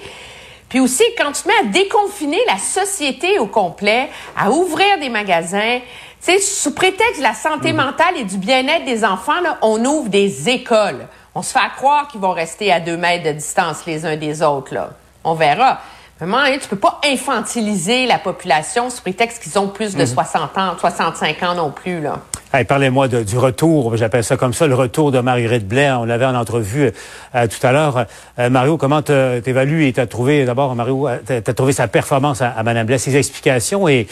Puis 0.68 0.80
aussi, 0.80 1.04
quand 1.18 1.32
tu 1.32 1.42
te 1.42 1.48
mets 1.48 1.54
à 1.60 1.64
déconfiner 1.64 2.38
la 2.46 2.58
société 2.58 3.38
au 3.38 3.46
complet, 3.46 4.08
à 4.36 4.50
ouvrir 4.50 4.98
des 4.98 5.08
magasins, 5.10 5.80
tu 6.24 6.32
sais, 6.32 6.40
sous 6.40 6.74
prétexte 6.74 7.18
de 7.18 7.22
la 7.22 7.34
santé 7.34 7.72
mhm. 7.72 7.84
mentale 7.84 8.16
et 8.16 8.24
du 8.24 8.38
bien-être 8.38 8.84
des 8.84 9.04
enfants, 9.04 9.40
là, 9.42 9.58
on 9.62 9.84
ouvre 9.84 10.08
des 10.08 10.48
écoles. 10.48 11.06
On 11.34 11.42
se 11.42 11.52
fait 11.52 11.70
croire 11.76 12.08
qu'ils 12.08 12.20
vont 12.20 12.32
rester 12.32 12.72
à 12.72 12.80
deux 12.80 12.96
mètres 12.96 13.24
de 13.24 13.32
distance 13.32 13.84
les 13.86 14.06
uns 14.06 14.16
des 14.16 14.42
autres, 14.42 14.74
là. 14.74 14.90
On 15.22 15.34
verra. 15.34 15.80
Vraiment, 16.18 16.38
hein, 16.38 16.56
tu 16.60 16.68
peux 16.68 16.76
pas 16.76 16.98
infantiliser 17.04 18.06
la 18.06 18.18
population 18.18 18.88
sous 18.88 19.02
prétexte 19.02 19.42
qu'ils 19.42 19.58
ont 19.58 19.68
plus 19.68 19.94
de 19.96 20.06
60 20.06 20.56
mhm. 20.56 20.62
ans, 20.62 20.76
65 20.78 21.42
ans 21.42 21.54
non 21.54 21.70
plus, 21.70 22.00
là. 22.00 22.20
Parlez-moi 22.64 23.08
du 23.08 23.36
retour, 23.36 23.98
j'appelle 23.98 24.24
ça 24.24 24.38
comme 24.38 24.54
ça, 24.54 24.66
le 24.66 24.74
retour 24.74 25.12
de 25.12 25.20
Marguerite 25.20 25.68
Blais. 25.68 25.90
On 25.90 26.04
l'avait 26.04 26.24
en 26.24 26.34
entrevue 26.34 26.90
euh, 27.34 27.46
tout 27.46 27.66
à 27.66 27.72
l'heure. 27.72 28.06
Euh, 28.38 28.48
Mario, 28.48 28.78
comment 28.78 29.02
t'évalues 29.02 29.86
et 29.86 29.92
t'as 29.92 30.06
trouvé, 30.06 30.46
d'abord, 30.46 30.74
Mario, 30.74 31.06
euh, 31.06 31.18
t'as 31.26 31.52
trouvé 31.52 31.72
sa 31.74 31.86
performance 31.86 32.40
à, 32.40 32.48
à 32.48 32.62
Mme 32.62 32.86
Blais, 32.86 32.96
ses 32.96 33.14
explications 33.16 33.88
et 33.88 34.06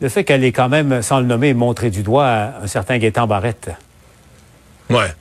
le 0.00 0.08
fait 0.08 0.24
qu'elle 0.24 0.42
ait 0.42 0.52
quand 0.52 0.68
même, 0.68 1.00
sans 1.00 1.20
le 1.20 1.26
nommer, 1.26 1.54
montré 1.54 1.90
du 1.90 2.02
doigt 2.02 2.26
un 2.62 2.66
certain 2.66 2.98
Gaétan 2.98 3.28
Barrette? 3.28 3.70
Ouais. 4.90 5.12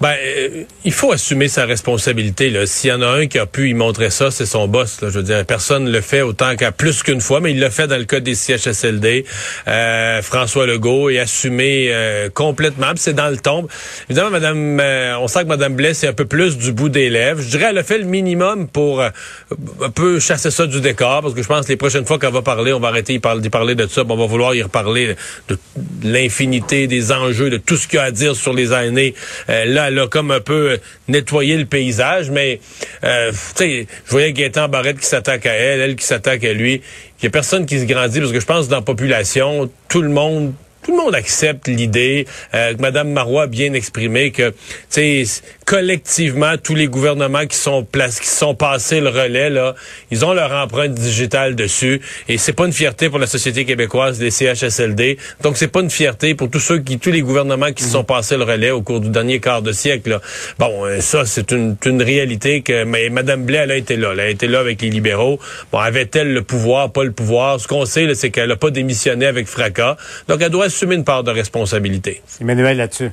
Ben, 0.00 0.14
euh, 0.20 0.64
il 0.84 0.92
faut 0.92 1.12
assumer 1.12 1.48
sa 1.48 1.64
responsabilité. 1.64 2.50
Là. 2.50 2.66
S'il 2.66 2.90
y 2.90 2.92
en 2.92 3.02
a 3.02 3.06
un 3.06 3.26
qui 3.26 3.38
a 3.38 3.46
pu 3.46 3.68
y 3.68 3.74
montrer 3.74 4.10
ça, 4.10 4.30
c'est 4.30 4.46
son 4.46 4.66
boss. 4.66 5.00
Là. 5.00 5.08
Je 5.10 5.18
veux 5.18 5.22
dire, 5.22 5.44
personne 5.46 5.84
ne 5.84 5.90
le 5.90 6.00
fait 6.00 6.22
autant 6.22 6.56
qu'à 6.56 6.72
plus 6.72 7.02
qu'une 7.02 7.20
fois, 7.20 7.40
mais 7.40 7.52
il 7.52 7.60
l'a 7.60 7.70
fait 7.70 7.86
dans 7.86 7.96
le 7.96 8.04
cas 8.04 8.20
des 8.20 8.34
CHSLD. 8.34 9.24
Euh, 9.68 10.22
François 10.22 10.66
Legault 10.66 11.10
est 11.10 11.18
assumé 11.18 11.88
euh, 11.90 12.28
complètement. 12.30 12.92
C'est 12.96 13.14
dans 13.14 13.28
le 13.28 13.36
tombe. 13.36 13.68
Évidemment, 14.08 14.30
Madame, 14.30 14.80
euh, 14.80 15.16
on 15.18 15.28
sent 15.28 15.44
que 15.44 15.48
Madame 15.48 15.74
Blais 15.74 15.90
est 15.90 16.06
un 16.06 16.12
peu 16.12 16.24
plus 16.24 16.58
du 16.58 16.72
bout 16.72 16.88
des 16.88 17.10
lèvres. 17.10 17.40
Je 17.40 17.48
dirais, 17.48 17.66
elle 17.70 17.78
a 17.78 17.84
fait 17.84 17.98
le 17.98 18.04
minimum 18.04 18.68
pour 18.68 19.02
un 19.02 19.90
peu 19.94 20.18
chasser 20.18 20.50
ça 20.50 20.66
du 20.66 20.80
décor, 20.80 21.22
parce 21.22 21.34
que 21.34 21.42
je 21.42 21.48
pense 21.48 21.66
que 21.66 21.72
les 21.72 21.76
prochaines 21.76 22.06
fois 22.06 22.18
qu'elle 22.18 22.32
va 22.32 22.42
parler, 22.42 22.72
on 22.72 22.80
va 22.80 22.88
arrêter 22.88 23.12
d'y 23.12 23.50
parler, 23.50 23.74
de 23.74 23.86
ça. 23.86 24.02
on 24.08 24.16
va 24.16 24.26
vouloir 24.26 24.54
y 24.54 24.62
reparler 24.62 25.16
de 25.48 25.58
l'infinité 26.02 26.86
des 26.86 27.12
enjeux, 27.12 27.50
de 27.50 27.56
tout 27.56 27.76
ce 27.76 27.86
qu'il 27.86 27.98
y 27.98 28.00
a 28.00 28.04
à 28.04 28.10
dire 28.10 28.34
sur 28.34 28.52
les 28.52 28.72
années. 28.72 29.14
là, 29.48 29.81
elle 29.88 29.98
a 29.98 30.06
comme 30.06 30.30
un 30.30 30.40
peu 30.40 30.72
euh, 30.72 30.76
nettoyé 31.08 31.56
le 31.56 31.64
paysage, 31.64 32.30
mais 32.30 32.60
euh, 33.04 33.32
je 33.58 33.86
voyais 34.08 34.32
Gaëtan 34.32 34.68
Barrette 34.68 34.98
qui 34.98 35.06
s'attaque 35.06 35.46
à 35.46 35.52
elle, 35.52 35.80
elle 35.80 35.96
qui 35.96 36.06
s'attaque 36.06 36.44
à 36.44 36.52
lui. 36.52 36.82
Il 37.20 37.24
y 37.24 37.26
a 37.26 37.30
personne 37.30 37.66
qui 37.66 37.78
se 37.78 37.84
grandit 37.84 38.20
parce 38.20 38.32
que 38.32 38.40
je 38.40 38.46
pense 38.46 38.68
dans 38.68 38.76
la 38.76 38.82
population, 38.82 39.70
tout 39.88 40.02
le 40.02 40.08
monde 40.08 40.52
tout 40.82 40.90
le 40.90 40.96
monde 40.96 41.14
accepte 41.14 41.68
l'idée 41.68 42.26
euh, 42.54 42.74
que 42.74 42.82
Mme 42.82 43.12
Marois 43.12 43.44
a 43.44 43.46
bien 43.46 43.72
exprimé 43.72 44.32
que, 44.32 44.50
tu 44.50 44.56
sais, 44.90 45.24
collectivement, 45.64 46.56
tous 46.62 46.74
les 46.74 46.86
gouvernements 46.86 47.46
qui 47.46 47.56
sont 47.56 47.84
place, 47.84 48.20
qui 48.20 48.28
sont 48.28 48.54
passés 48.54 49.00
le 49.00 49.08
relais, 49.08 49.50
là, 49.50 49.74
ils 50.10 50.24
ont 50.24 50.32
leur 50.32 50.52
empreinte 50.52 50.94
digitale 50.94 51.54
dessus. 51.54 52.00
Et 52.28 52.38
c'est 52.38 52.52
pas 52.52 52.66
une 52.66 52.72
fierté 52.72 53.08
pour 53.08 53.18
la 53.18 53.26
société 53.26 53.64
québécoise 53.64 54.18
des 54.18 54.30
CHSLD. 54.30 55.18
Donc, 55.42 55.56
c'est 55.56 55.68
pas 55.68 55.80
une 55.80 55.90
fierté 55.90 56.34
pour 56.34 56.50
tous 56.50 56.60
ceux 56.60 56.78
qui, 56.78 56.98
tous 56.98 57.10
les 57.10 57.22
gouvernements 57.22 57.72
qui 57.72 57.84
se 57.84 57.90
sont 57.90 58.04
passés 58.04 58.36
le 58.36 58.44
relais 58.44 58.70
au 58.70 58.82
cours 58.82 59.00
du 59.00 59.08
dernier 59.08 59.40
quart 59.40 59.62
de 59.62 59.72
siècle. 59.72 60.10
Là. 60.10 60.20
Bon, 60.58 60.84
euh, 60.84 61.00
ça, 61.00 61.24
c'est 61.26 61.52
une, 61.52 61.76
une 61.84 62.02
réalité 62.02 62.62
que, 62.62 62.84
mais 62.84 63.08
Mme 63.08 63.44
Blais, 63.44 63.58
elle 63.58 63.70
a 63.70 63.76
été 63.76 63.96
là. 63.96 64.10
Elle 64.12 64.20
a 64.20 64.28
été 64.28 64.46
là 64.46 64.60
avec 64.60 64.82
les 64.82 64.90
libéraux. 64.90 65.38
Bon, 65.70 65.78
avait-elle 65.78 66.32
le 66.32 66.42
pouvoir, 66.42 66.92
pas 66.92 67.04
le 67.04 67.12
pouvoir? 67.12 67.60
Ce 67.60 67.68
qu'on 67.68 67.84
sait, 67.84 68.14
c'est 68.14 68.30
qu'elle 68.30 68.50
a 68.50 68.56
pas 68.56 68.70
démissionné 68.70 69.26
avec 69.26 69.46
fracas. 69.46 69.96
Donc, 70.28 70.40
elle 70.42 70.50
doit 70.50 70.66
assumer 70.66 70.94
une 70.94 71.04
part 71.04 71.24
de 71.24 71.30
responsabilité. 71.30 72.22
Emmanuel, 72.40 72.76
là-dessus. 72.76 73.10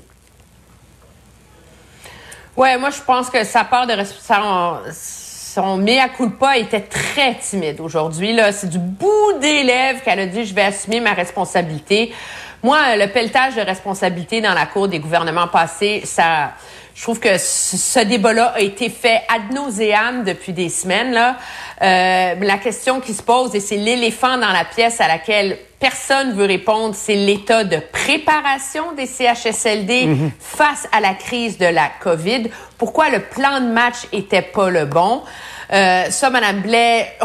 Ouais, 2.59 2.77
moi, 2.77 2.89
je 2.89 2.99
pense 2.99 3.29
que 3.29 3.41
sa 3.45 3.63
part 3.63 3.87
de 3.87 3.93
responsabilité, 3.93 4.91
son 4.91 5.77
mea 5.77 6.09
culpa 6.09 6.57
était 6.57 6.81
très 6.81 7.35
timide 7.35 7.79
aujourd'hui. 7.79 8.33
Là, 8.33 8.51
c'est 8.51 8.67
du 8.67 8.79
bout 8.79 9.39
des 9.39 9.63
lèvres 9.63 10.01
qu'elle 10.03 10.19
a 10.19 10.25
dit 10.25 10.43
je 10.43 10.53
vais 10.53 10.63
assumer 10.63 10.99
ma 10.99 11.13
responsabilité. 11.13 12.13
Moi, 12.61 12.97
le 12.97 13.07
pelletage 13.07 13.55
de 13.55 13.61
responsabilité 13.61 14.41
dans 14.41 14.53
la 14.53 14.65
cour 14.65 14.89
des 14.89 14.99
gouvernements 14.99 15.47
passés, 15.47 16.01
ça, 16.03 16.51
je 16.99 17.03
trouve 17.05 17.21
que 17.21 17.37
ce 17.37 18.03
débat-là 18.03 18.55
a 18.57 18.59
été 18.59 18.89
fait 18.89 19.21
ad 19.29 19.53
nauseam 19.53 20.25
depuis 20.25 20.51
des 20.51 20.67
semaines. 20.67 21.13
Là. 21.13 21.37
Euh, 21.81 22.35
la 22.41 22.57
question 22.57 22.99
qui 22.99 23.13
se 23.13 23.23
pose, 23.23 23.55
et 23.55 23.61
c'est 23.61 23.77
l'éléphant 23.77 24.37
dans 24.37 24.51
la 24.51 24.65
pièce 24.65 24.99
à 24.99 25.07
laquelle 25.07 25.57
personne 25.79 26.33
veut 26.33 26.43
répondre, 26.43 26.93
c'est 26.93 27.15
l'état 27.15 27.63
de 27.63 27.77
préparation 27.77 28.91
des 28.97 29.05
CHSLD 29.05 30.07
mhm. 30.07 30.31
face 30.41 30.89
à 30.91 30.99
la 30.99 31.13
crise 31.13 31.57
de 31.57 31.67
la 31.67 31.89
COVID. 32.01 32.49
Pourquoi 32.77 33.09
le 33.09 33.21
plan 33.21 33.61
de 33.61 33.71
match 33.71 33.99
était 34.11 34.41
pas 34.41 34.69
le 34.69 34.83
bon? 34.83 35.23
Euh, 35.71 36.09
ça, 36.09 36.29
Mme 36.29 36.59
Blais 36.59 37.17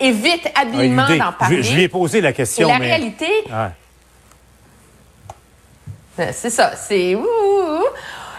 évite 0.00 0.48
habilement 0.58 1.04
ah, 1.06 1.16
d'en 1.18 1.32
parler. 1.32 1.62
Je, 1.62 1.74
lui 1.74 1.82
ai 1.82 1.88
posé 1.88 2.22
la 2.22 2.32
question. 2.32 2.66
la 2.66 2.78
réalité, 2.78 3.28
euh, 3.52 3.68
c'est 6.32 6.48
ça. 6.48 6.72
C'est 6.76 7.14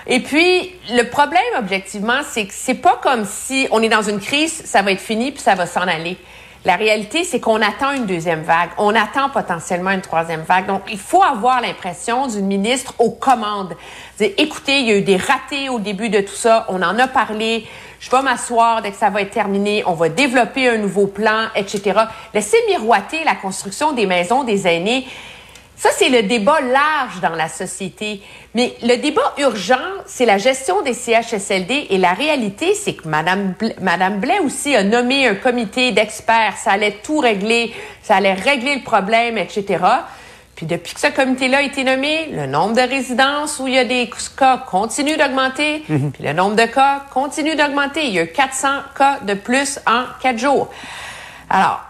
et 0.05 0.19
puis, 0.19 0.75
le 0.89 1.03
problème, 1.03 1.41
objectivement, 1.57 2.21
c'est 2.27 2.45
que 2.45 2.53
c'est 2.53 2.75
pas 2.75 2.99
comme 3.01 3.25
si 3.25 3.67
on 3.71 3.81
est 3.81 3.89
dans 3.89 4.01
une 4.01 4.19
crise, 4.19 4.63
ça 4.65 4.81
va 4.81 4.91
être 4.91 4.99
fini, 4.99 5.31
puis 5.31 5.41
ça 5.41 5.55
va 5.55 5.65
s'en 5.65 5.81
aller. 5.81 6.17
La 6.65 6.77
réalité, 6.77 7.25
c'est 7.25 7.41
qu'on 7.41 7.61
attend 7.61 7.91
une 7.91 8.05
deuxième 8.05 8.41
vague. 8.41 8.69
On 8.77 8.95
attend 8.95 9.29
potentiellement 9.29 9.91
une 9.91 10.01
troisième 10.01 10.43
vague. 10.43 10.65
Donc, 10.65 10.83
il 10.89 10.97
faut 10.97 11.21
avoir 11.21 11.59
l'impression 11.59 12.27
d'une 12.27 12.45
ministre 12.45 12.93
aux 12.99 13.11
commandes. 13.11 13.75
écoutez, 14.19 14.79
il 14.79 14.87
y 14.87 14.91
a 14.91 14.95
eu 14.95 15.01
des 15.01 15.17
ratés 15.17 15.67
au 15.67 15.79
début 15.79 16.07
de 16.07 16.21
tout 16.21 16.35
ça. 16.35 16.65
On 16.69 16.81
en 16.81 16.97
a 16.99 17.07
parlé. 17.07 17.67
Je 17.99 18.09
vais 18.09 18.21
m'asseoir 18.21 18.81
dès 18.81 18.91
que 18.91 18.97
ça 18.97 19.09
va 19.09 19.21
être 19.21 19.31
terminé. 19.31 19.83
On 19.85 19.93
va 19.93 20.07
développer 20.07 20.69
un 20.69 20.77
nouveau 20.77 21.07
plan, 21.07 21.47
etc. 21.55 21.99
Laissez 22.33 22.57
miroiter 22.69 23.25
la 23.25 23.35
construction 23.35 23.91
des 23.91 24.05
maisons 24.05 24.45
des 24.45 24.65
aînés. 24.65 25.05
Ça, 25.75 25.89
c'est 25.97 26.09
le 26.09 26.23
débat 26.23 26.61
large 26.61 27.19
dans 27.21 27.35
la 27.35 27.49
société. 27.49 28.21
Mais 28.53 28.75
le 28.83 28.95
débat 28.97 29.33
urgent, 29.37 29.75
c'est 30.05 30.25
la 30.25 30.37
gestion 30.37 30.81
des 30.81 30.93
CHSLD 30.93 31.87
et 31.89 31.97
la 31.97 32.13
réalité, 32.13 32.73
c'est 32.75 32.93
que 32.93 33.07
Madame, 33.07 33.55
Madame 33.81 34.19
Blais 34.19 34.39
aussi 34.39 34.75
a 34.75 34.83
nommé 34.83 35.27
un 35.27 35.35
comité 35.35 35.91
d'experts. 35.91 36.55
Ça 36.57 36.71
allait 36.71 36.99
tout 37.03 37.17
régler, 37.17 37.73
ça 38.01 38.15
allait 38.15 38.33
régler 38.33 38.75
le 38.75 38.83
problème, 38.83 39.37
etc. 39.37 39.83
Puis 40.55 40.67
depuis 40.67 40.93
que 40.93 40.99
ce 40.99 41.07
comité-là 41.07 41.57
a 41.57 41.61
été 41.63 41.83
nommé, 41.83 42.27
le 42.31 42.45
nombre 42.45 42.75
de 42.75 42.81
résidences 42.81 43.59
où 43.59 43.67
il 43.67 43.73
y 43.73 43.79
a 43.79 43.85
des 43.85 44.09
cas 44.37 44.57
continue 44.69 45.17
d'augmenter, 45.17 45.83
mhm. 45.89 46.11
puis 46.11 46.23
le 46.23 46.33
nombre 46.33 46.55
de 46.55 46.65
cas 46.65 47.01
continue 47.11 47.55
d'augmenter. 47.55 48.05
Il 48.05 48.13
y 48.13 48.19
a 48.19 48.23
eu 48.23 48.31
400 48.31 48.67
cas 48.95 49.19
de 49.21 49.33
plus 49.33 49.79
en 49.87 50.03
quatre 50.21 50.37
jours. 50.37 50.69
Alors, 51.49 51.81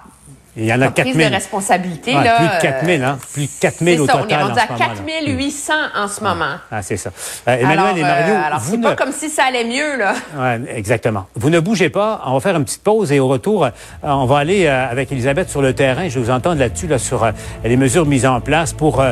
il 0.56 0.66
y 0.66 0.74
en 0.74 0.82
a 0.82 0.88
4 0.90 1.06
000. 1.06 1.16
prise 1.16 1.30
de 1.30 1.34
responsabilité, 1.34 2.14
là. 2.14 2.36
Plus 2.38 2.46
de 2.46 2.62
4 2.62 2.86
000, 2.86 3.04
hein? 3.04 3.18
Plus 3.34 3.46
de 3.46 3.60
4 3.60 3.84
000 3.84 4.04
au 4.04 4.06
ça, 4.06 4.14
total. 4.14 4.28
On 4.30 4.30
est 4.30 4.44
rendu 4.44 4.60
à 4.60 4.68
4 4.68 5.02
800 5.28 5.74
en 5.96 6.08
ce 6.08 6.24
moment. 6.24 6.56
Ah, 6.72 6.82
c'est 6.84 6.98
ça. 6.98 7.10
Euh, 7.48 7.58
Emmanuel 7.58 7.98
et 7.98 8.02
Mario. 8.02 8.34
Euh, 8.34 8.48
alors, 8.48 8.60
c'est 8.62 8.82
pas 8.82 8.96
comme 8.96 9.12
si 9.12 9.30
ça 9.30 9.46
allait 9.46 9.66
mieux, 9.66 9.98
là. 9.98 10.14
Ouais, 10.38 10.62
exactement. 10.76 11.28
Vous 11.36 11.50
ne 11.50 11.60
bougez 11.60 11.90
pas. 11.90 12.22
On 12.26 12.34
va 12.34 12.40
faire 12.40 12.56
une 12.56 12.66
petite 12.66 12.84
pause 12.84 13.12
et 13.12 13.20
au 13.20 13.28
retour, 13.28 13.66
euh, 13.66 13.70
on 14.04 14.26
va 14.26 14.38
aller 14.38 14.66
euh, 14.66 14.90
avec 14.90 15.12
Elisabeth 15.12 15.50
sur 15.50 15.62
le 15.62 15.74
terrain. 15.74 16.08
Je 16.08 16.20
vous 16.20 16.30
entends 16.30 16.54
là-dessus, 16.54 16.88
là, 16.88 17.00
sur 17.00 17.28
les 17.64 17.78
mesures 17.78 18.06
mises 18.06 18.26
en 18.26 18.40
place 18.42 18.74
pour, 18.74 19.04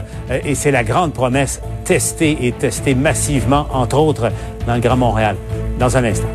et 0.43 0.55
c'est 0.55 0.71
la 0.71 0.83
grande 0.83 1.13
promesse, 1.13 1.61
tester 1.85 2.37
et 2.45 2.51
tester 2.51 2.93
massivement, 2.93 3.67
entre 3.71 3.97
autres, 3.97 4.31
dans 4.67 4.75
le 4.75 4.81
Grand 4.81 4.97
Montréal. 4.97 5.35
Dans 5.79 5.97
un 5.97 6.03
instant. 6.03 6.27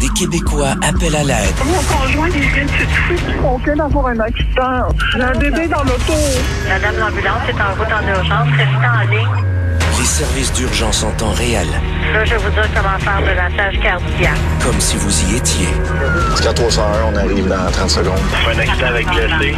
Des 0.00 0.08
Québécois 0.10 0.74
appellent 0.82 1.16
à 1.16 1.24
l'aide. 1.24 1.54
Mon 1.64 1.82
conjoint, 1.82 2.28
il 2.28 2.40
vient 2.40 2.64
de 2.64 2.70
se 2.70 2.76
tuer. 2.76 3.16
On 3.44 3.56
vient 3.58 3.76
d'avoir 3.76 4.06
un 4.08 4.20
accident. 4.20 4.88
J'ai 5.12 5.22
un 5.22 5.38
bébé 5.38 5.68
dans 5.68 5.82
l'auto. 5.82 6.14
Madame, 6.68 6.96
l'ambulance 6.98 7.48
est 7.48 7.60
en 7.60 7.74
route 7.78 7.92
en 7.92 8.08
urgence. 8.08 8.48
Restez 8.56 8.86
en 8.86 9.10
ligne. 9.10 9.44
Les 9.98 10.06
services 10.06 10.52
d'urgence 10.54 11.04
en 11.04 11.12
temps 11.12 11.32
réel. 11.32 11.66
Là, 12.12 12.24
je 12.24 12.30
vais 12.30 12.36
vous 12.38 12.50
dire 12.50 12.68
comment 12.74 12.98
faire 12.98 13.20
le 13.20 13.34
massage 13.34 13.78
cardiaque. 13.80 14.38
Comme 14.62 14.80
si 14.80 14.96
vous 14.96 15.32
y 15.32 15.36
étiez. 15.36 15.68
C'est 16.34 16.44
401, 16.44 16.82
on 17.12 17.16
arrive 17.16 17.46
dans 17.46 17.70
30 17.70 17.90
secondes. 17.90 18.18
Un 18.52 18.58
accident 18.58 18.86
avec 18.86 19.06
blessé. 19.06 19.54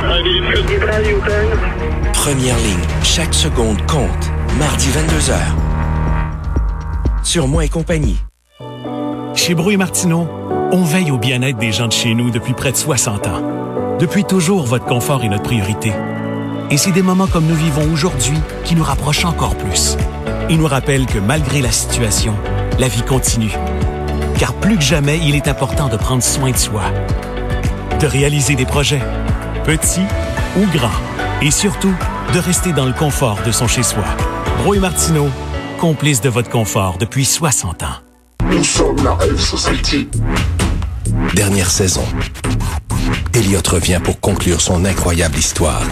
Première 2.13 2.59
ligne. 2.59 2.85
Chaque 3.03 3.33
seconde 3.33 3.85
compte. 3.87 4.31
Mardi 4.59 4.89
22h. 4.89 5.35
Sur 7.23 7.49
Moi 7.49 7.65
et 7.65 7.69
compagnie. 7.69 8.19
Chez 9.47 9.55
Brouille 9.55 9.77
Martineau, 9.77 10.27
on 10.73 10.85
veille 10.85 11.11
au 11.11 11.19
bien-être 11.19 11.59
des 11.59 11.71
gens 11.71 11.87
de 11.87 11.93
chez 11.93 12.15
nous 12.15 12.31
depuis 12.31 12.55
près 12.55 12.73
de 12.73 12.79
60 12.79 13.27
ans. 13.27 13.99
Depuis 14.01 14.25
toujours, 14.25 14.65
votre 14.65 14.87
confort 14.87 15.23
est 15.23 15.29
notre 15.29 15.43
priorité. 15.43 15.93
Et 16.71 16.79
c'est 16.79 16.93
des 16.93 17.03
moments 17.03 17.27
comme 17.27 17.45
nous 17.45 17.55
vivons 17.55 17.93
aujourd'hui 17.93 18.39
qui 18.65 18.75
nous 18.75 18.83
rapprochent 18.83 19.27
encore 19.27 19.55
plus. 19.55 19.99
Et 20.49 20.57
nous 20.57 20.67
rappellent 20.67 21.05
que 21.05 21.19
malgré 21.19 21.61
la 21.61 21.73
situation, 21.73 22.35
la 22.79 22.89
vie 22.89 23.03
continue. 23.03 23.53
Car 24.39 24.55
plus 24.55 24.77
que 24.77 24.83
jamais, 24.83 25.19
il 25.23 25.35
est 25.35 25.47
important 25.47 25.89
de 25.89 25.99
prendre 25.99 26.23
soin 26.23 26.53
de 26.53 26.57
soi. 26.57 26.85
De 28.01 28.07
réaliser 28.07 28.55
des 28.55 28.65
projets, 28.65 29.03
petits 29.65 30.07
ou 30.57 30.65
grands. 30.75 30.89
Et 31.43 31.51
surtout, 31.51 31.95
de 32.33 32.39
rester 32.39 32.73
dans 32.73 32.87
le 32.87 32.95
confort 32.95 33.41
de 33.45 33.53
son 33.53 33.69
chez-soi. 33.69 34.05
Bro 34.63 34.73
et 34.73 34.79
Martineau, 34.79 35.29
complices 35.79 36.23
de 36.23 36.31
votre 36.31 36.49
confort 36.49 36.97
depuis 36.97 37.27
60 37.27 37.83
ans. 37.83 38.14
Nous 38.55 38.63
sommes 38.63 39.03
la 39.03 39.19
Elf 39.27 39.41
Society. 39.41 40.09
Dernière 41.35 41.69
saison. 41.69 42.05
Elliot 43.35 43.59
revient 43.69 44.01
pour 44.03 44.21
conclure 44.21 44.61
son 44.61 44.85
incroyable 44.85 45.37
histoire. 45.37 45.83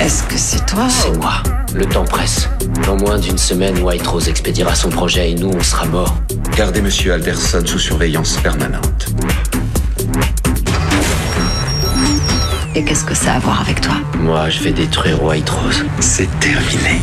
Est-ce 0.00 0.24
que 0.24 0.36
c'est 0.36 0.66
toi? 0.66 0.88
C'est 0.88 1.16
moi. 1.16 1.34
Le 1.74 1.86
temps 1.86 2.04
presse. 2.04 2.48
En 2.88 2.96
moins 2.96 3.18
d'une 3.18 3.38
semaine, 3.38 3.80
White 3.80 4.04
Rose 4.08 4.28
expédiera 4.28 4.74
son 4.74 4.88
projet 4.88 5.30
et 5.30 5.34
nous, 5.36 5.50
on 5.50 5.62
sera 5.62 5.86
morts. 5.86 6.16
Gardez 6.56 6.82
Monsieur 6.82 7.12
Alderson 7.12 7.62
sous 7.64 7.78
surveillance 7.78 8.38
permanente. 8.38 9.06
Et 12.74 12.84
qu'est-ce 12.84 13.04
que 13.04 13.14
ça 13.14 13.34
a 13.34 13.36
à 13.36 13.38
voir 13.38 13.60
avec 13.60 13.80
toi? 13.80 13.94
Moi, 14.18 14.50
je 14.50 14.64
vais 14.64 14.72
détruire 14.72 15.22
White 15.22 15.48
Rose. 15.48 15.84
C'est 16.00 16.28
terminé. 16.40 17.00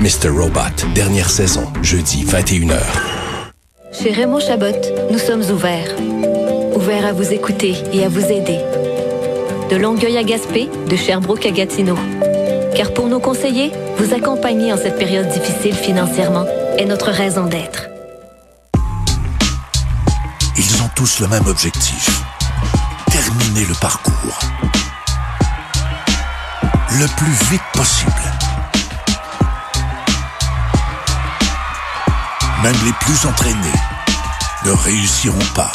Mr. 0.00 0.30
Robot, 0.30 0.88
dernière 0.92 1.30
saison, 1.30 1.72
jeudi 1.82 2.24
21h. 2.24 2.82
Chez 3.98 4.12
Raymond 4.12 4.40
Chabot, 4.40 4.76
nous 5.10 5.18
sommes 5.18 5.42
ouverts. 5.50 5.96
Ouverts 6.74 7.06
à 7.06 7.12
vous 7.14 7.32
écouter 7.32 7.74
et 7.94 8.04
à 8.04 8.10
vous 8.10 8.24
aider. 8.30 8.60
De 9.70 9.76
Longueuil 9.76 10.18
à 10.18 10.22
Gaspé, 10.22 10.68
de 10.88 10.96
Sherbrooke 10.96 11.46
à 11.46 11.50
Gatineau. 11.50 11.96
Car 12.74 12.92
pour 12.92 13.08
nos 13.08 13.20
conseillers, 13.20 13.72
vous 13.96 14.12
accompagner 14.12 14.70
en 14.70 14.76
cette 14.76 14.98
période 14.98 15.28
difficile 15.28 15.74
financièrement 15.74 16.44
est 16.76 16.84
notre 16.84 17.10
raison 17.10 17.46
d'être. 17.46 17.88
Ils 20.58 20.82
ont 20.82 20.90
tous 20.94 21.20
le 21.20 21.28
même 21.28 21.46
objectif. 21.46 22.22
Terminer 23.10 23.64
le 23.66 23.74
parcours. 23.80 24.38
Le 26.98 27.06
plus 27.16 27.50
vite 27.50 27.62
possible. 27.72 28.12
Même 32.62 32.76
les 32.84 32.92
plus 33.00 33.26
entraînés 33.26 33.85
ne 34.66 34.72
réussiront 34.72 35.38
pas. 35.54 35.70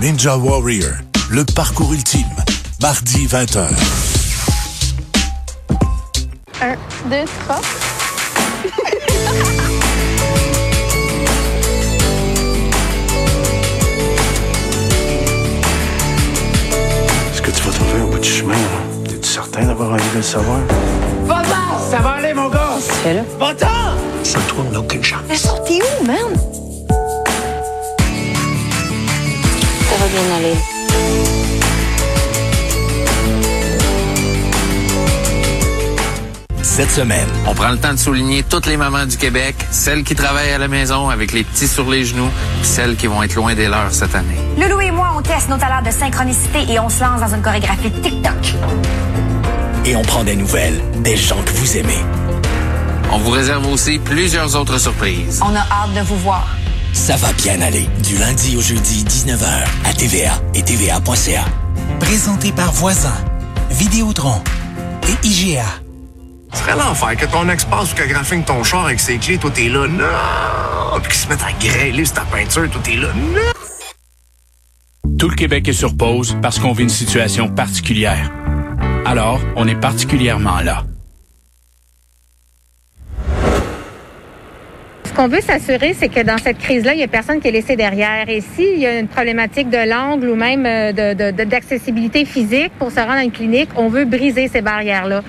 Ninja 0.00 0.38
Warrior, 0.38 0.88
le 1.28 1.44
parcours 1.44 1.92
ultime, 1.92 2.24
mardi 2.80 3.26
20h. 3.26 3.68
Un, 6.62 6.76
deux, 7.10 7.26
trois. 7.40 7.60
Est-ce 17.32 17.42
que 17.42 17.50
tu 17.50 17.62
vas 17.62 17.72
trouver 17.72 18.00
un 18.00 18.06
bout 18.06 18.18
de 18.18 18.24
chemin, 18.24 18.54
là? 18.54 18.89
Certain 19.52 19.66
d'avoir 19.66 19.90
envie 19.94 20.10
de 20.10 20.16
le 20.18 20.22
savoir? 20.22 20.60
Va-t'en! 21.24 21.90
Ça 21.90 21.98
va 21.98 22.10
aller, 22.10 22.32
mon 22.32 22.48
gars! 22.48 22.76
C'est 23.02 23.14
là? 23.14 23.22
Va-t'en! 23.36 23.66
Sans 24.22 24.38
toi, 24.42 24.64
on 24.68 24.72
n'a 24.72 24.78
aucune 24.78 25.02
chance. 25.02 25.22
Mais 25.28 25.36
sorti 25.36 25.82
où, 25.82 26.06
man? 26.06 26.16
Ça 29.88 29.96
va 29.98 30.06
bien 30.06 30.36
aller. 30.36 30.54
Cette 36.62 36.90
semaine, 36.92 37.28
On 37.48 37.54
prend 37.54 37.70
le 37.70 37.78
temps 37.78 37.92
de 37.92 37.98
souligner 37.98 38.44
toutes 38.44 38.66
les 38.66 38.76
mamans 38.76 39.04
du 39.04 39.16
Québec, 39.16 39.56
celles 39.72 40.04
qui 40.04 40.14
travaillent 40.14 40.52
à 40.52 40.58
la 40.58 40.68
maison 40.68 41.08
avec 41.08 41.32
les 41.32 41.42
petits 41.42 41.66
sur 41.66 41.90
les 41.90 42.04
genoux, 42.04 42.30
puis 42.60 42.68
celles 42.68 42.94
qui 42.94 43.08
vont 43.08 43.22
être 43.24 43.34
loin 43.34 43.54
des 43.54 43.66
leurs 43.66 43.90
cette 43.90 44.14
année. 44.14 44.38
Loulou 44.56 44.80
et 44.80 44.92
moi, 44.92 45.12
on 45.18 45.22
teste 45.22 45.48
nos 45.48 45.58
talents 45.58 45.82
de 45.84 45.90
synchronicité 45.90 46.60
et 46.68 46.78
on 46.78 46.88
se 46.88 47.02
lance 47.02 47.20
dans 47.20 47.34
une 47.34 47.42
chorégraphie 47.42 47.90
TikTok. 47.90 48.54
Et 49.84 49.96
on 49.96 50.02
prend 50.02 50.24
des 50.24 50.36
nouvelles 50.36 50.80
des 51.02 51.16
gens 51.16 51.42
que 51.42 51.52
vous 51.52 51.76
aimez. 51.76 51.98
On 53.12 53.18
vous 53.18 53.30
réserve 53.30 53.66
aussi 53.66 53.98
plusieurs 53.98 54.54
autres 54.56 54.78
surprises. 54.78 55.40
On 55.42 55.54
a 55.54 55.60
hâte 55.60 55.94
de 55.94 56.00
vous 56.00 56.16
voir. 56.18 56.48
Ça 56.92 57.16
va 57.16 57.32
bien 57.32 57.60
aller. 57.60 57.88
Du 58.02 58.16
lundi 58.18 58.56
au 58.56 58.60
jeudi, 58.60 59.04
19h, 59.04 59.64
à 59.84 59.92
TVA 59.92 60.32
et 60.54 60.62
TVA.ca. 60.62 61.44
Présenté 61.98 62.52
par 62.52 62.72
Voisin, 62.72 63.14
Vidéotron 63.70 64.42
et 65.08 65.26
IGA. 65.26 65.64
Ce 66.52 66.58
serait 66.58 66.76
l'enfer 66.76 67.16
que 67.16 67.26
ton 67.26 67.48
ex 67.48 67.64
passe 67.64 67.92
ou 67.92 67.96
que 67.96 68.08
graphique 68.08 68.44
ton 68.44 68.62
char 68.64 68.86
avec 68.86 69.00
ses 69.00 69.18
clés, 69.18 69.38
toi 69.38 69.50
t'es 69.50 69.68
là, 69.68 69.86
non! 69.86 71.00
Puis 71.02 71.12
qu'il 71.12 71.20
se 71.20 71.28
mette 71.28 71.42
à 71.42 71.52
grêler 71.52 72.04
sur 72.04 72.14
ta 72.14 72.22
peinture, 72.22 72.68
toi 72.70 72.80
t'es 72.82 72.96
là, 72.96 73.08
non! 73.14 73.40
Tout 75.18 75.28
le 75.28 75.36
Québec 75.36 75.68
est 75.68 75.72
sur 75.72 75.96
pause 75.96 76.36
parce 76.42 76.58
qu'on 76.58 76.72
vit 76.72 76.84
une 76.84 76.88
situation 76.88 77.48
particulière. 77.48 78.30
Alors, 79.10 79.40
on 79.56 79.66
est 79.66 79.74
particulièrement 79.74 80.60
là. 80.60 80.84
Ce 85.04 85.12
qu'on 85.12 85.26
veut 85.26 85.40
s'assurer, 85.40 85.94
c'est 85.94 86.08
que 86.08 86.20
dans 86.20 86.38
cette 86.38 86.58
crise-là, 86.58 86.94
il 86.94 86.98
n'y 86.98 87.02
a 87.02 87.08
personne 87.08 87.40
qui 87.40 87.48
est 87.48 87.50
laissé 87.50 87.74
derrière. 87.74 88.28
Et 88.28 88.40
s'il 88.40 88.78
y 88.78 88.86
a 88.86 89.00
une 89.00 89.08
problématique 89.08 89.68
de 89.68 89.90
l'angle 89.90 90.28
ou 90.28 90.36
même 90.36 90.64
euh, 90.64 90.92
d'accessibilité 91.32 92.24
physique 92.24 92.70
pour 92.78 92.92
se 92.92 93.00
rendre 93.00 93.14
à 93.14 93.24
une 93.24 93.32
clinique, 93.32 93.70
on 93.74 93.88
veut 93.88 94.04
briser 94.04 94.46
ces 94.46 94.60
barrières-là. 94.60 95.24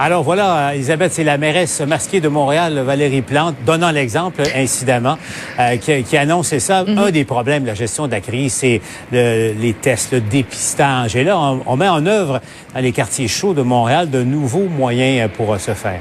Alors 0.00 0.22
voilà, 0.22 0.74
Elisabeth, 0.76 1.12
c'est 1.12 1.24
la 1.24 1.38
mairesse 1.38 1.80
masquée 1.80 2.20
de 2.20 2.28
Montréal, 2.28 2.78
Valérie 2.86 3.20
Plante, 3.22 3.56
donnant 3.66 3.90
l'exemple, 3.90 4.42
incidemment, 4.54 5.18
euh, 5.58 5.76
qui, 5.76 6.04
qui 6.04 6.16
annonce 6.16 6.56
ça. 6.58 6.84
Un 6.86 7.10
des 7.10 7.24
problèmes 7.24 7.64
de 7.64 7.68
la 7.68 7.74
gestion 7.74 8.06
de 8.06 8.12
la 8.12 8.20
crise, 8.20 8.52
c'est 8.52 8.80
le- 9.10 9.52
les 9.58 9.72
tests, 9.74 10.12
le 10.12 10.20
dépistage. 10.20 11.16
Et 11.16 11.24
là, 11.24 11.36
on, 11.36 11.62
on 11.66 11.76
met 11.76 11.88
en 11.88 12.06
œuvre 12.06 12.40
dans 12.74 12.80
les 12.80 12.92
quartiers 12.92 13.26
chauds 13.26 13.54
de 13.54 13.62
Montréal 13.62 14.08
de 14.08 14.22
nouveaux 14.22 14.68
moyens 14.68 15.28
pour 15.36 15.52
euh, 15.52 15.58
ce 15.58 15.72
faire. 15.74 16.00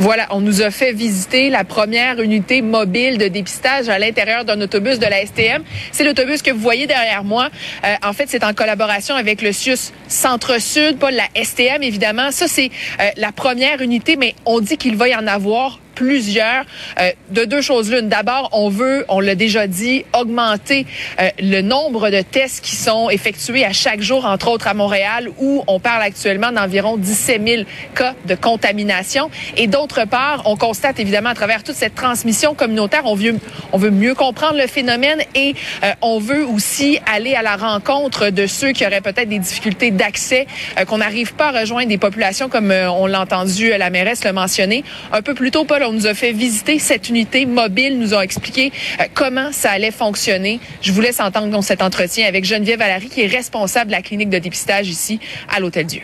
Voilà, 0.00 0.28
on 0.30 0.40
nous 0.40 0.62
a 0.62 0.70
fait 0.70 0.92
visiter 0.92 1.50
la 1.50 1.64
première 1.64 2.20
unité 2.20 2.62
mobile 2.62 3.18
de 3.18 3.26
dépistage 3.26 3.88
à 3.88 3.98
l'intérieur 3.98 4.44
d'un 4.44 4.60
autobus 4.60 5.00
de 5.00 5.06
la 5.06 5.26
STM. 5.26 5.64
C'est 5.90 6.04
l'autobus 6.04 6.40
que 6.40 6.52
vous 6.52 6.60
voyez 6.60 6.86
derrière 6.86 7.24
moi. 7.24 7.48
Euh, 7.84 7.94
en 8.04 8.12
fait, 8.12 8.26
c'est 8.28 8.44
en 8.44 8.54
collaboration 8.54 9.16
avec 9.16 9.42
le 9.42 9.50
CIUS 9.50 9.92
Centre-Sud, 10.06 10.98
pas 10.98 11.10
la 11.10 11.26
STM 11.34 11.82
évidemment. 11.82 12.30
Ça, 12.30 12.46
c'est 12.46 12.70
euh, 13.00 13.08
la 13.16 13.32
première 13.32 13.82
unité, 13.82 14.14
mais 14.14 14.36
on 14.46 14.60
dit 14.60 14.76
qu'il 14.76 14.96
va 14.96 15.08
y 15.08 15.16
en 15.16 15.26
avoir 15.26 15.80
plusieurs 15.98 16.64
euh, 17.00 17.10
de 17.30 17.44
deux 17.44 17.60
choses 17.60 17.90
l'une. 17.90 18.08
D'abord, 18.08 18.50
on 18.52 18.68
veut, 18.68 19.04
on 19.08 19.18
l'a 19.18 19.34
déjà 19.34 19.66
dit, 19.66 20.04
augmenter 20.16 20.86
euh, 21.20 21.28
le 21.40 21.60
nombre 21.60 22.10
de 22.10 22.20
tests 22.20 22.60
qui 22.60 22.76
sont 22.76 23.10
effectués 23.10 23.64
à 23.64 23.72
chaque 23.72 24.00
jour, 24.00 24.24
entre 24.24 24.46
autres 24.46 24.68
à 24.68 24.74
Montréal, 24.74 25.28
où 25.38 25.64
on 25.66 25.80
parle 25.80 26.02
actuellement 26.02 26.52
d'environ 26.52 26.96
17 26.96 27.42
000 27.44 27.62
cas 27.96 28.14
de 28.26 28.36
contamination. 28.36 29.28
Et 29.56 29.66
d'autre 29.66 30.04
part, 30.04 30.42
on 30.44 30.56
constate 30.56 31.00
évidemment 31.00 31.30
à 31.30 31.34
travers 31.34 31.64
toute 31.64 31.74
cette 31.74 31.96
transmission 31.96 32.54
communautaire, 32.54 33.02
on 33.04 33.16
veut, 33.16 33.34
on 33.72 33.78
veut 33.78 33.90
mieux 33.90 34.14
comprendre 34.14 34.56
le 34.56 34.68
phénomène 34.68 35.22
et 35.34 35.56
euh, 35.82 35.90
on 36.00 36.20
veut 36.20 36.46
aussi 36.46 37.00
aller 37.12 37.34
à 37.34 37.42
la 37.42 37.56
rencontre 37.56 38.30
de 38.30 38.46
ceux 38.46 38.70
qui 38.70 38.86
auraient 38.86 39.00
peut-être 39.00 39.28
des 39.28 39.40
difficultés 39.40 39.90
d'accès, 39.90 40.46
euh, 40.78 40.84
qu'on 40.84 40.98
n'arrive 40.98 41.34
pas 41.34 41.48
à 41.48 41.60
rejoindre 41.60 41.88
des 41.88 41.98
populations 41.98 42.48
comme 42.48 42.70
euh, 42.70 42.88
on 42.88 43.06
l'a 43.06 43.20
entendu, 43.20 43.70
la 43.76 43.90
mairesse 43.90 44.24
le 44.24 44.32
mentionner. 44.32 44.84
Un 45.12 45.22
peu 45.22 45.34
plus 45.34 45.50
tôt, 45.50 45.64
Paul, 45.64 45.82
on 45.88 45.92
nous 45.92 46.06
a 46.06 46.14
fait 46.14 46.32
visiter 46.32 46.78
cette 46.78 47.08
unité 47.08 47.46
mobile, 47.46 47.98
nous 47.98 48.14
ont 48.14 48.20
expliqué 48.20 48.72
euh, 49.00 49.04
comment 49.14 49.52
ça 49.52 49.70
allait 49.70 49.90
fonctionner. 49.90 50.60
Je 50.82 50.92
vous 50.92 51.00
laisse 51.00 51.20
entendre 51.20 51.48
dans 51.48 51.62
cet 51.62 51.82
entretien 51.82 52.26
avec 52.26 52.44
Geneviève 52.44 52.78
Vallary, 52.78 53.08
qui 53.08 53.22
est 53.22 53.26
responsable 53.26 53.86
de 53.90 53.96
la 53.96 54.02
clinique 54.02 54.30
de 54.30 54.38
dépistage 54.38 54.88
ici 54.88 55.18
à 55.48 55.60
l'Hôtel 55.60 55.86
Dieu. 55.86 56.02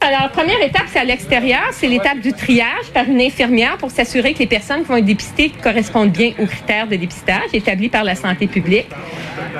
Alors, 0.00 0.30
première 0.30 0.62
étape, 0.62 0.84
c'est 0.92 1.00
à 1.00 1.04
l'extérieur. 1.04 1.60
C'est 1.72 1.88
l'étape 1.88 2.20
du 2.20 2.32
triage 2.32 2.86
par 2.94 3.04
une 3.04 3.20
infirmière 3.20 3.76
pour 3.78 3.90
s'assurer 3.90 4.32
que 4.32 4.38
les 4.38 4.46
personnes 4.46 4.82
qui 4.82 4.86
vont 4.86 4.96
être 4.96 5.04
dépistées 5.04 5.50
correspondent 5.60 6.12
bien 6.12 6.32
aux 6.38 6.46
critères 6.46 6.86
de 6.86 6.94
dépistage 6.94 7.48
établis 7.52 7.88
par 7.88 8.04
la 8.04 8.14
santé 8.14 8.46
publique. 8.46 8.86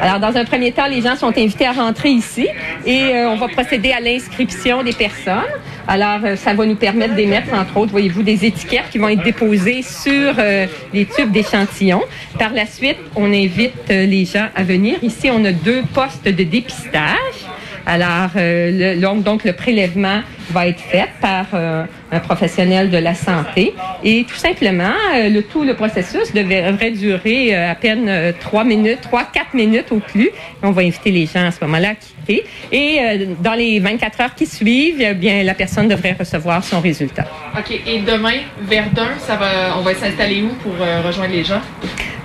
Alors, 0.01 0.20
dans 0.20 0.37
un 0.38 0.44
premier 0.44 0.70
temps, 0.70 0.87
les 0.87 1.03
gens 1.03 1.16
sont 1.16 1.37
invités 1.37 1.66
à 1.66 1.72
rentrer 1.72 2.11
ici 2.11 2.46
et 2.87 3.03
euh, 3.03 3.31
on 3.31 3.37
va 3.37 3.48
procéder 3.48 3.90
à 3.90 3.98
l'inscription 3.98 4.85
des 4.85 4.92
personnes. 4.92 5.42
Alors, 5.88 6.20
euh, 6.24 6.37
ça 6.37 6.55
va 6.55 6.66
nous 6.66 6.77
permettre 6.77 7.16
d'émettre, 7.16 7.53
entre 7.53 7.77
autres, 7.77 7.90
voyez-vous, 7.90 8.22
des 8.22 8.44
étiquettes 8.44 8.90
qui 8.92 8.98
vont 8.98 9.09
être 9.09 9.24
déposées 9.24 9.83
sur 9.83 10.35
euh, 10.38 10.66
les 10.94 11.05
tubes 11.05 11.33
d'échantillons. 11.33 12.05
Par 12.38 12.53
la 12.53 12.66
suite, 12.66 12.98
on 13.16 13.33
invite 13.33 13.88
les 13.88 14.24
gens 14.24 14.46
à 14.55 14.62
venir. 14.62 14.98
Ici, 15.03 15.31
on 15.33 15.44
a 15.44 15.53
deux 15.53 15.83
postes 15.92 16.24
de 16.24 16.44
dépistage. 16.44 17.48
Alors, 17.88 18.29
euh, 18.37 18.96
le, 18.96 19.22
donc, 19.22 19.44
le 19.44 19.55
prélèvement 19.55 20.20
va 20.51 20.68
être 20.68 20.81
fait 20.81 21.09
par 21.22 21.46
euh, 21.55 21.85
un 22.12 22.20
professionnel 22.20 22.90
de 22.90 22.98
la 22.98 23.14
santé 23.14 23.74
et 24.05 24.24
tout 24.24 24.37
simplement, 24.37 24.92
euh, 25.16 25.31
le 25.31 25.42
tout 25.42 25.64
le 25.64 25.74
processus 25.74 26.35
devrait 26.35 26.90
durer 26.90 27.55
à 27.55 27.74
peine 27.74 28.35
trois 28.40 28.64
minutes, 28.64 29.01
trois, 29.01 29.24
quatre 29.24 29.55
minutes 29.55 29.90
au 29.90 30.01
plus. 30.01 30.31
On 30.62 30.70
va 30.70 30.83
inviter 30.83 31.11
les 31.11 31.24
gens 31.24 31.46
à 31.46 31.51
ce 31.51 31.64
moment-là 31.64 31.90
à 31.90 31.94
quitter 31.94 32.44
et 32.70 33.27
dans 33.40 33.55
les 33.55 33.81
24 33.81 34.20
heures 34.20 34.35
qui 34.35 34.44
suivent, 34.44 35.01
eh 35.01 35.14
bien, 35.14 35.42
la 35.42 35.55
personne 35.55 35.88
devrait 35.88 36.16
recevoir 36.18 36.62
son 36.62 36.81
résultat. 36.81 37.24
OK. 37.57 37.81
Et 37.87 38.01
demain, 38.01 38.40
Verdun, 38.61 39.09
ça 39.18 39.37
va, 39.37 39.79
on 39.79 39.83
va 39.83 39.94
s'installer 39.94 40.42
où 40.42 40.48
pour 40.62 40.74
rejoindre 41.07 41.33
les 41.33 41.44
gens? 41.44 41.62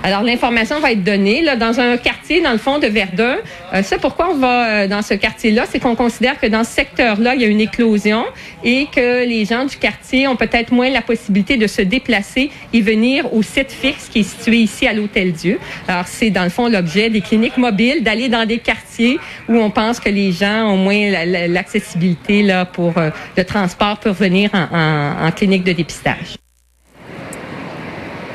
Alors, 0.06 0.22
l'information 0.22 0.80
va 0.80 0.92
être 0.92 1.02
donnée 1.02 1.40
là, 1.40 1.56
dans 1.56 1.80
un 1.80 1.96
quartier, 1.96 2.42
dans 2.42 2.52
le 2.52 2.58
fond 2.58 2.78
de 2.78 2.86
Verdun. 2.86 3.36
Euh, 3.72 3.82
ça, 3.82 3.96
pourquoi 3.96 4.28
on 4.32 4.34
va 4.34 4.66
euh, 4.66 4.86
dans 4.86 5.00
ce 5.00 5.14
quartier-là? 5.14 5.64
C'est 5.66 5.80
qu'on 5.80 5.94
considère 5.94 6.38
que 6.38 6.46
dans 6.46 6.62
ce 6.62 6.72
secteur-là, 6.72 7.34
il 7.34 7.40
y 7.40 7.44
a 7.46 7.48
une 7.48 7.62
éclosion 7.62 8.22
et 8.62 8.86
que 8.94 9.24
les 9.24 9.46
gens 9.46 9.64
du 9.64 9.78
quartier 9.78 10.28
ont 10.28 10.36
peut-être 10.36 10.72
moins 10.72 10.90
la 10.90 11.00
possibilité 11.00 11.56
de 11.56 11.66
se 11.66 11.80
déplacer 11.80 12.50
et 12.74 12.82
venir 12.82 13.32
au 13.32 13.42
site 13.42 13.72
fixe 13.72 14.10
qui 14.10 14.20
est 14.20 14.24
situé 14.24 14.58
ici 14.58 14.86
à 14.86 14.92
l'Hôtel 14.92 15.32
Dieu. 15.32 15.58
Alors, 15.88 16.06
c'est 16.06 16.28
dans 16.28 16.44
le 16.44 16.50
fond 16.50 16.68
l'objet 16.68 17.08
des 17.08 17.22
cliniques 17.22 17.56
mobiles, 17.56 18.02
d'aller 18.02 18.28
dans 18.28 18.44
des 18.44 18.58
quartiers 18.58 19.18
où 19.48 19.56
on 19.56 19.70
pense 19.70 20.00
que 20.00 20.10
les 20.10 20.32
gens 20.32 20.66
ont 20.66 20.76
moins 20.76 21.12
l'accessibilité 21.48 22.42
là 22.42 22.66
pour 22.66 22.98
euh, 22.98 23.08
le 23.38 23.44
transport 23.44 23.98
pour 24.00 24.12
venir 24.12 24.50
en 24.52 25.30
clinique 25.30 25.64
de 25.64 25.72
dépistage. 25.72 26.43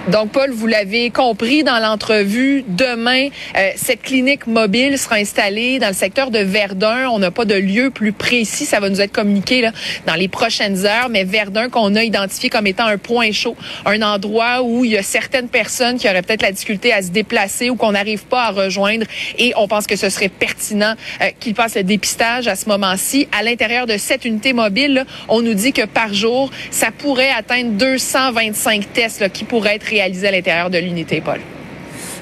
Donc, 0.08 0.32
Paul, 0.32 0.50
vous 0.50 0.66
l'avez 0.66 1.12
compris 1.12 1.64
dans 1.64 1.78
l'entrevue, 1.78 2.64
demain, 2.68 3.28
euh, 3.56 3.70
cette 3.76 4.02
clinique 4.02 4.48
mobile 4.48 4.98
sera 4.98 5.16
installée 5.18 5.78
dans 5.78 5.90
le 5.90 5.94
secteur 5.94 6.32
de 6.32 6.40
Verdun. 6.40 7.10
On 7.10 7.20
n'a 7.20 7.30
pas 7.30 7.46
de 7.46 7.54
lieu 7.54 7.92
plus 7.92 8.12
précis. 8.12 8.66
Ça 8.66 8.80
va 8.80 8.90
nous 8.90 9.02
être 9.02 9.12
communiqué 9.12 9.62
là, 9.62 9.72
dans 10.08 10.16
les 10.16 10.28
prochaines 10.28 10.86
heures. 10.86 11.10
Mais 11.10 11.26
Verdun, 11.26 11.70
qu'on 11.70 11.96
a 11.96 12.04
identifié 12.04 12.50
comme 12.50 12.66
étant 12.66 12.86
un 12.86 12.98
point 12.98 13.32
chaud, 13.32 13.56
un 13.86 14.02
endroit 14.02 14.64
où 14.64 14.84
il 14.84 14.92
y 14.92 14.98
a 14.98 15.04
certaines 15.04 15.48
personnes 15.48 16.00
qui 16.00 16.10
auraient 16.10 16.24
peut-être 16.24 16.42
la 16.42 16.54
difficulté 16.54 16.92
à 16.92 17.04
se 17.04 17.10
déplacer 17.10 17.70
ou 17.70 17.76
qu'on 17.76 17.92
n'arrive 17.92 18.24
pas 18.24 18.46
à 18.46 18.52
rejoindre. 18.52 19.06
Et 19.38 19.54
on 19.58 19.68
pense 19.68 19.86
que 19.86 19.98
ce 19.98 20.10
serait 20.10 20.30
pertinent 20.30 20.96
euh, 21.22 21.28
qu'ils 21.40 21.54
passent 21.54 21.76
le 21.76 21.84
dépistage 21.84 22.48
à 22.48 22.56
ce 22.56 22.68
moment-ci. 22.68 23.28
À 23.38 23.44
l'intérieur 23.44 23.86
de 23.86 23.98
cette 23.98 24.26
unité 24.26 24.54
mobile, 24.54 25.06
on 25.28 25.42
nous 25.42 25.54
dit 25.54 25.72
que 25.72 25.86
par 25.86 26.16
jour, 26.16 26.50
ça 26.72 26.88
pourrait 26.98 27.32
atteindre 27.32 27.74
225 27.74 28.92
tests 28.94 29.20
là, 29.20 29.30
qui 29.30 29.44
pourraient 29.44 29.76
être 29.76 29.84
réalisés 29.84 29.99
réalisé 30.00 30.28
à 30.28 30.32
l'intérieur 30.32 30.70
de 30.70 30.78
l'unité, 30.78 31.22
Paul. 31.22 31.40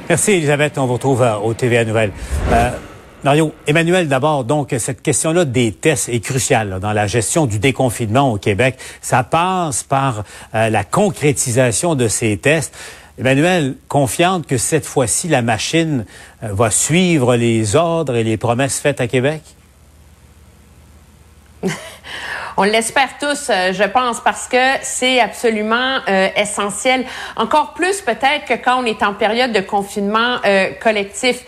Merci, 0.10 0.32
Elisabeth. 0.32 0.78
On 0.78 0.88
vous 0.88 0.94
retrouve 0.94 1.22
euh, 1.22 1.36
au 1.36 1.54
TVA 1.54 1.86
Nouvelle. 1.86 2.12
Euh, 2.52 2.72
Mario, 3.24 3.54
Emmanuel, 3.68 4.08
d'abord, 4.08 4.44
donc, 4.46 4.74
cette 4.78 5.02
question-là 5.02 5.46
des 5.46 5.72
tests 5.74 6.10
est 6.10 6.20
cruciale 6.20 6.80
dans 6.82 6.94
la 6.94 7.08
gestion 7.08 7.46
du 7.46 7.60
déconfinement 7.60 8.32
au 8.32 8.38
Québec. 8.38 8.78
Ça 9.02 9.24
passe 9.24 9.84
par 9.84 10.24
euh, 10.56 10.70
la 10.70 10.84
concrétisation 10.84 11.94
de 11.94 12.08
ces 12.08 12.38
tests. 12.38 12.74
Emmanuel, 13.20 13.76
confiante 13.88 14.48
que 14.48 14.58
cette 14.58 14.86
fois-ci, 14.86 15.28
la 15.28 15.42
machine 15.42 16.06
va 16.42 16.70
suivre 16.70 17.36
les 17.36 17.76
ordres 17.76 18.16
et 18.16 18.24
les 18.24 18.38
promesses 18.38 18.80
faites 18.80 19.02
à 19.02 19.08
Québec? 19.08 19.42
On 22.60 22.64
l'espère 22.64 23.20
tous, 23.20 23.52
euh, 23.52 23.72
je 23.72 23.84
pense, 23.84 24.20
parce 24.20 24.48
que 24.48 24.58
c'est 24.82 25.20
absolument 25.20 26.00
euh, 26.10 26.30
essentiel. 26.36 27.06
Encore 27.36 27.74
plus 27.76 28.02
peut-être 28.02 28.46
que 28.48 28.56
quand 28.56 28.82
on 28.82 28.86
est 28.86 29.04
en 29.04 29.14
période 29.14 29.52
de 29.52 29.60
confinement 29.60 30.38
euh, 30.44 30.72
collectif. 30.82 31.44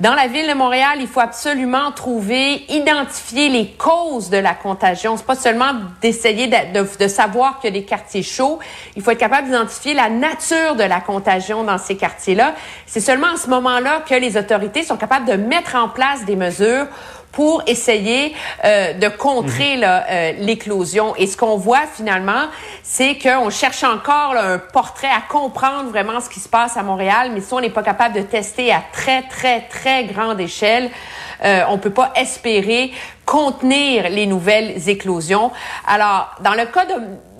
Dans 0.00 0.14
la 0.14 0.28
ville 0.28 0.46
de 0.46 0.54
Montréal, 0.54 0.98
il 1.00 1.08
faut 1.08 1.20
absolument 1.20 1.92
trouver, 1.92 2.64
identifier 2.70 3.48
les 3.48 3.68
causes 3.72 4.28
de 4.28 4.36
la 4.36 4.54
contagion. 4.54 5.16
C'est 5.16 5.26
pas 5.26 5.34
seulement 5.34 5.72
d'essayer 6.02 6.46
de, 6.46 6.98
de, 6.98 7.08
savoir 7.08 7.58
qu'il 7.58 7.74
y 7.74 7.78
a 7.78 7.80
des 7.80 7.86
quartiers 7.86 8.22
chauds. 8.22 8.58
Il 8.96 9.02
faut 9.02 9.10
être 9.10 9.18
capable 9.18 9.48
d'identifier 9.48 9.92
la 9.92 10.08
nature 10.08 10.76
de 10.76 10.84
la 10.84 11.00
contagion 11.00 11.64
dans 11.64 11.76
ces 11.76 11.96
quartiers-là. 11.98 12.54
C'est 12.86 13.00
seulement 13.00 13.34
à 13.34 13.36
ce 13.36 13.48
moment-là 13.50 14.02
que 14.08 14.14
les 14.14 14.38
autorités 14.38 14.82
sont 14.82 14.96
capables 14.96 15.26
de 15.26 15.34
mettre 15.34 15.76
en 15.76 15.88
place 15.88 16.24
des 16.24 16.36
mesures 16.36 16.86
pour 17.32 17.62
essayer 17.66 18.34
euh, 18.64 18.92
de 18.94 19.08
contrer 19.08 19.76
mhm. 19.76 19.84
euh, 19.84 20.32
l'éclosion. 20.38 21.14
Et 21.16 21.26
ce 21.26 21.36
qu'on 21.36 21.56
voit 21.56 21.86
finalement, 21.94 22.46
c'est 22.82 23.18
qu'on 23.18 23.50
cherche 23.50 23.84
encore 23.84 24.34
un 24.36 24.58
portrait 24.58 25.08
à 25.08 25.20
comprendre 25.28 25.90
vraiment 25.90 26.20
ce 26.20 26.28
qui 26.28 26.40
se 26.40 26.48
passe 26.48 26.76
à 26.76 26.82
Montréal, 26.82 27.30
mais 27.32 27.40
si 27.40 27.52
on 27.54 27.60
n'est 27.60 27.70
pas 27.70 27.82
capable 27.82 28.14
de 28.14 28.22
tester 28.22 28.72
à 28.72 28.82
très, 28.92 29.22
très, 29.22 29.62
très 29.62 30.04
grande 30.04 30.40
échelle, 30.40 30.90
euh, 31.44 31.62
on 31.68 31.78
peut 31.78 31.90
pas 31.90 32.12
espérer 32.16 32.92
contenir 33.24 34.10
les 34.10 34.26
nouvelles 34.26 34.88
éclosions. 34.88 35.50
Alors, 35.86 36.34
dans 36.42 36.52
le 36.52 36.66
cas 36.66 36.84
de, 36.84 36.94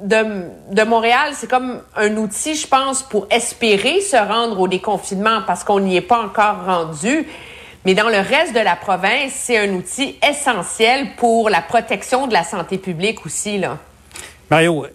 de, 0.05 0.45
de 0.71 0.83
Montréal, 0.85 1.33
c'est 1.35 1.51
comme 1.51 1.83
un 1.97 2.17
outil, 2.17 2.55
je 2.55 2.67
pense, 2.67 3.03
pour 3.03 3.27
espérer 3.31 4.01
se 4.01 4.17
rendre 4.17 4.61
au 4.61 4.69
déconfinement 4.69 5.41
parce 5.47 5.65
qu'on 5.65 5.81
n'y 5.81 5.97
est 5.97 6.01
pas 6.01 6.23
encore 6.23 6.65
rendu. 6.65 7.27
Mais 7.85 7.95
dans 7.95 8.09
le 8.09 8.19
reste 8.19 8.55
de 8.55 8.61
la 8.61 8.77
province, 8.77 9.33
c'est 9.33 9.57
un 9.57 9.71
outil 9.71 10.17
essentiel 10.29 11.09
pour 11.17 11.49
la 11.49 11.63
protection 11.63 12.27
de 12.27 12.33
la 12.35 12.45
santé 12.45 12.77
publique 12.77 13.25
aussi. 13.25 13.59
Là. 13.59 13.79
Mario, 14.51 14.87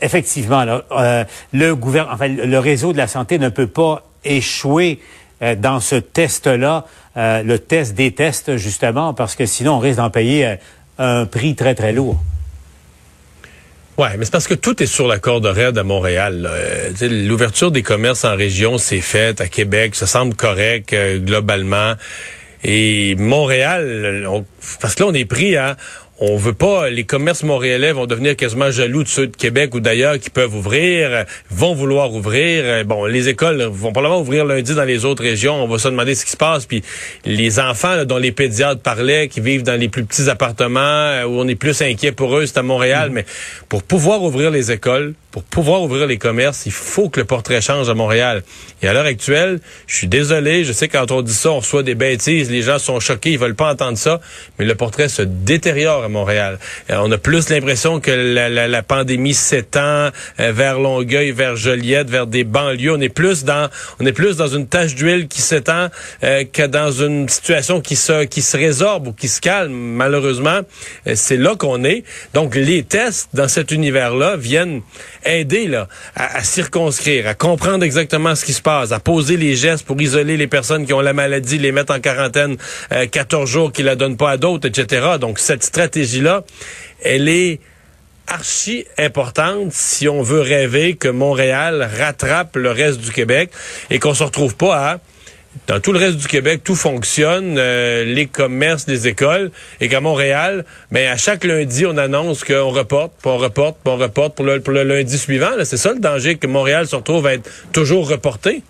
effectivement, 0.00 0.64
euh, 0.92 1.24
le, 1.52 2.58
réseau 2.58 2.92
de 2.92 2.98
la 2.98 3.08
santé 3.08 3.38
ne 3.38 3.48
peut 3.48 3.66
pas 3.66 4.04
échouer 4.24 5.00
euh, 5.42 5.56
dans 5.56 5.80
ce 5.80 5.96
test-là, 5.96 6.84
euh, 7.16 7.42
le 7.42 7.58
test 7.58 7.94
des 7.94 8.12
tests, 8.12 8.56
justement, 8.56 9.14
parce 9.14 9.34
que 9.34 9.46
sinon, 9.46 9.74
on 9.74 9.78
risque 9.80 9.98
d'en 9.98 10.10
payer 10.10 10.56
un 10.98 11.26
prix 11.26 11.56
très, 11.56 11.74
très 11.74 11.92
lourd. 11.92 12.18
Ouais, 13.98 14.16
mais 14.16 14.24
c'est 14.24 14.30
parce 14.30 14.46
que 14.46 14.54
tout 14.54 14.80
est 14.80 14.86
sur 14.86 15.08
la 15.08 15.18
corde 15.18 15.46
raide 15.46 15.76
à 15.76 15.82
Montréal. 15.82 16.48
L'ouverture 17.00 17.72
des 17.72 17.82
commerces 17.82 18.24
en 18.24 18.36
région 18.36 18.78
s'est 18.78 19.00
faite 19.00 19.40
à 19.40 19.48
Québec, 19.48 19.96
ça 19.96 20.06
semble 20.06 20.36
correct 20.36 20.92
euh, 20.92 21.18
globalement. 21.18 21.94
Et 22.62 23.16
Montréal, 23.16 24.24
parce 24.80 24.94
que 24.94 25.02
là, 25.02 25.08
on 25.08 25.14
est 25.14 25.24
pris 25.24 25.56
à 25.56 25.76
on 26.20 26.36
veut 26.36 26.52
pas, 26.52 26.90
les 26.90 27.04
commerces 27.04 27.44
montréalais 27.44 27.92
vont 27.92 28.06
devenir 28.06 28.34
quasiment 28.34 28.70
jaloux 28.70 29.04
de 29.04 29.08
ceux 29.08 29.28
de 29.28 29.36
Québec 29.36 29.74
ou 29.74 29.80
d'ailleurs 29.80 30.18
qui 30.18 30.30
peuvent 30.30 30.54
ouvrir, 30.54 31.24
vont 31.50 31.74
vouloir 31.74 32.12
ouvrir. 32.12 32.84
Bon, 32.84 33.06
les 33.06 33.28
écoles 33.28 33.62
vont 33.62 33.92
probablement 33.92 34.20
ouvrir 34.20 34.44
lundi 34.44 34.74
dans 34.74 34.84
les 34.84 35.04
autres 35.04 35.22
régions. 35.22 35.62
On 35.62 35.68
va 35.68 35.78
se 35.78 35.88
demander 35.88 36.14
ce 36.14 36.24
qui 36.24 36.32
se 36.32 36.36
passe. 36.36 36.66
Puis 36.66 36.82
les 37.24 37.60
enfants 37.60 38.04
dont 38.04 38.16
les 38.16 38.32
pédiatres 38.32 38.80
parlaient, 38.80 39.28
qui 39.28 39.40
vivent 39.40 39.62
dans 39.62 39.78
les 39.78 39.88
plus 39.88 40.04
petits 40.04 40.28
appartements, 40.28 40.80
euh, 40.80 41.24
où 41.24 41.38
on 41.38 41.46
est 41.46 41.54
plus 41.54 41.80
inquiet 41.82 42.12
pour 42.12 42.36
eux, 42.36 42.46
c'est 42.46 42.58
à 42.58 42.62
Montréal. 42.62 43.10
Mm. 43.10 43.12
Mais 43.12 43.24
pour 43.68 43.82
pouvoir 43.82 44.22
ouvrir 44.22 44.50
les 44.50 44.72
écoles, 44.72 45.14
pour 45.38 45.64
pouvoir 45.64 45.82
ouvrir 45.82 46.06
les 46.06 46.18
commerces, 46.18 46.66
il 46.66 46.72
faut 46.72 47.08
que 47.08 47.20
le 47.20 47.26
portrait 47.26 47.60
change 47.60 47.88
à 47.88 47.94
Montréal. 47.94 48.42
Et 48.82 48.88
à 48.88 48.92
l'heure 48.92 49.04
actuelle, 49.04 49.60
je 49.86 49.96
suis 49.96 50.06
désolé, 50.06 50.64
je 50.64 50.72
sais 50.72 50.88
quand 50.88 51.10
on 51.10 51.22
dit 51.22 51.34
ça, 51.34 51.50
on 51.50 51.58
reçoit 51.58 51.82
des 51.82 51.94
bêtises, 51.94 52.50
les 52.50 52.62
gens 52.62 52.78
sont 52.78 53.00
choqués, 53.00 53.32
ils 53.32 53.38
veulent 53.38 53.54
pas 53.54 53.72
entendre 53.72 53.98
ça, 53.98 54.20
mais 54.58 54.64
le 54.64 54.74
portrait 54.74 55.08
se 55.08 55.22
détériore 55.22 56.04
à 56.04 56.08
Montréal. 56.08 56.58
Euh, 56.90 56.96
on 57.00 57.10
a 57.12 57.18
plus 57.18 57.50
l'impression 57.50 58.00
que 58.00 58.10
la, 58.10 58.48
la, 58.48 58.68
la 58.68 58.82
pandémie 58.82 59.34
s'étend 59.34 60.10
euh, 60.40 60.52
vers 60.52 60.80
Longueuil, 60.80 61.30
vers 61.30 61.56
Joliette, 61.56 62.10
vers 62.10 62.26
des 62.26 62.44
banlieues. 62.44 62.92
On 62.92 63.00
est 63.00 63.08
plus 63.08 63.44
dans, 63.44 63.68
on 64.00 64.06
est 64.06 64.12
plus 64.12 64.36
dans 64.36 64.48
une 64.48 64.66
tâche 64.66 64.94
d'huile 64.94 65.28
qui 65.28 65.40
s'étend 65.40 65.88
euh, 66.24 66.44
que 66.50 66.66
dans 66.66 66.90
une 66.90 67.28
situation 67.28 67.80
qui 67.80 67.96
se, 67.96 68.24
qui 68.24 68.42
se 68.42 68.56
résorbe 68.56 69.08
ou 69.08 69.12
qui 69.12 69.28
se 69.28 69.40
calme. 69.40 69.72
Malheureusement, 69.72 70.60
c'est 71.14 71.36
là 71.36 71.54
qu'on 71.56 71.84
est. 71.84 72.04
Donc 72.34 72.54
les 72.54 72.82
tests 72.82 73.30
dans 73.34 73.48
cet 73.48 73.70
univers-là 73.70 74.36
viennent 74.36 74.82
aider 75.28 75.66
là, 75.66 75.88
à, 76.14 76.42
circonscrire, 76.42 77.26
à 77.26 77.34
comprendre 77.34 77.84
exactement 77.84 78.34
ce 78.34 78.44
qui 78.44 78.52
se 78.52 78.62
passe, 78.62 78.92
à 78.92 79.00
poser 79.00 79.36
les 79.36 79.54
gestes 79.54 79.86
pour 79.86 80.00
isoler 80.00 80.36
les 80.36 80.46
personnes 80.46 80.86
qui 80.86 80.92
ont 80.92 81.00
la 81.00 81.12
maladie, 81.12 81.58
les 81.58 81.72
mettre 81.72 81.94
en 81.94 82.00
quarantaine 82.00 82.56
14 83.10 83.42
euh, 83.42 83.52
jours, 83.52 83.72
qui 83.72 83.82
la 83.82 83.96
donnent 83.96 84.16
pas 84.16 84.30
à 84.30 84.36
d'autres, 84.36 84.66
etc. 84.66 85.16
Donc 85.20 85.38
cette 85.38 85.62
stratégie-là, 85.62 86.44
elle 87.02 87.28
est 87.28 87.60
archi 88.26 88.84
importante 88.98 89.72
si 89.72 90.08
on 90.08 90.22
veut 90.22 90.40
rêver 90.40 90.96
que 90.96 91.08
Montréal 91.08 91.88
rattrape 91.98 92.56
le 92.56 92.70
reste 92.70 93.00
du 93.00 93.10
Québec 93.10 93.50
et 93.90 93.98
qu'on 93.98 94.14
se 94.14 94.22
retrouve 94.22 94.54
pas 94.54 94.90
à 94.90 94.98
dans 95.66 95.80
tout 95.80 95.92
le 95.92 95.98
reste 95.98 96.16
du 96.16 96.26
Québec, 96.26 96.62
tout 96.64 96.74
fonctionne, 96.74 97.56
euh, 97.58 98.04
les 98.04 98.26
commerces, 98.26 98.86
les 98.86 99.08
écoles, 99.08 99.50
et 99.80 99.88
qu'à 99.88 100.00
Montréal, 100.00 100.64
mais 100.90 101.06
ben, 101.06 101.12
à 101.12 101.16
chaque 101.16 101.44
lundi, 101.44 101.86
on 101.86 101.96
annonce 101.96 102.44
qu'on 102.44 102.70
reporte, 102.70 103.12
puis 103.20 103.30
on 103.30 103.38
reporte, 103.38 103.76
puis 103.82 103.92
on 103.92 103.96
reporte 103.96 104.34
pour 104.34 104.44
le, 104.44 104.82
lundi 104.84 105.18
suivant. 105.18 105.50
C'est 105.64 105.76
ça 105.76 105.92
le 105.92 106.00
danger, 106.00 106.36
que 106.36 106.46
Montréal 106.46 106.86
se 106.86 106.96
retrouve 106.96 107.26
à 107.26 107.34
être 107.34 107.50
toujours 107.72 108.08
reporté. 108.08 108.62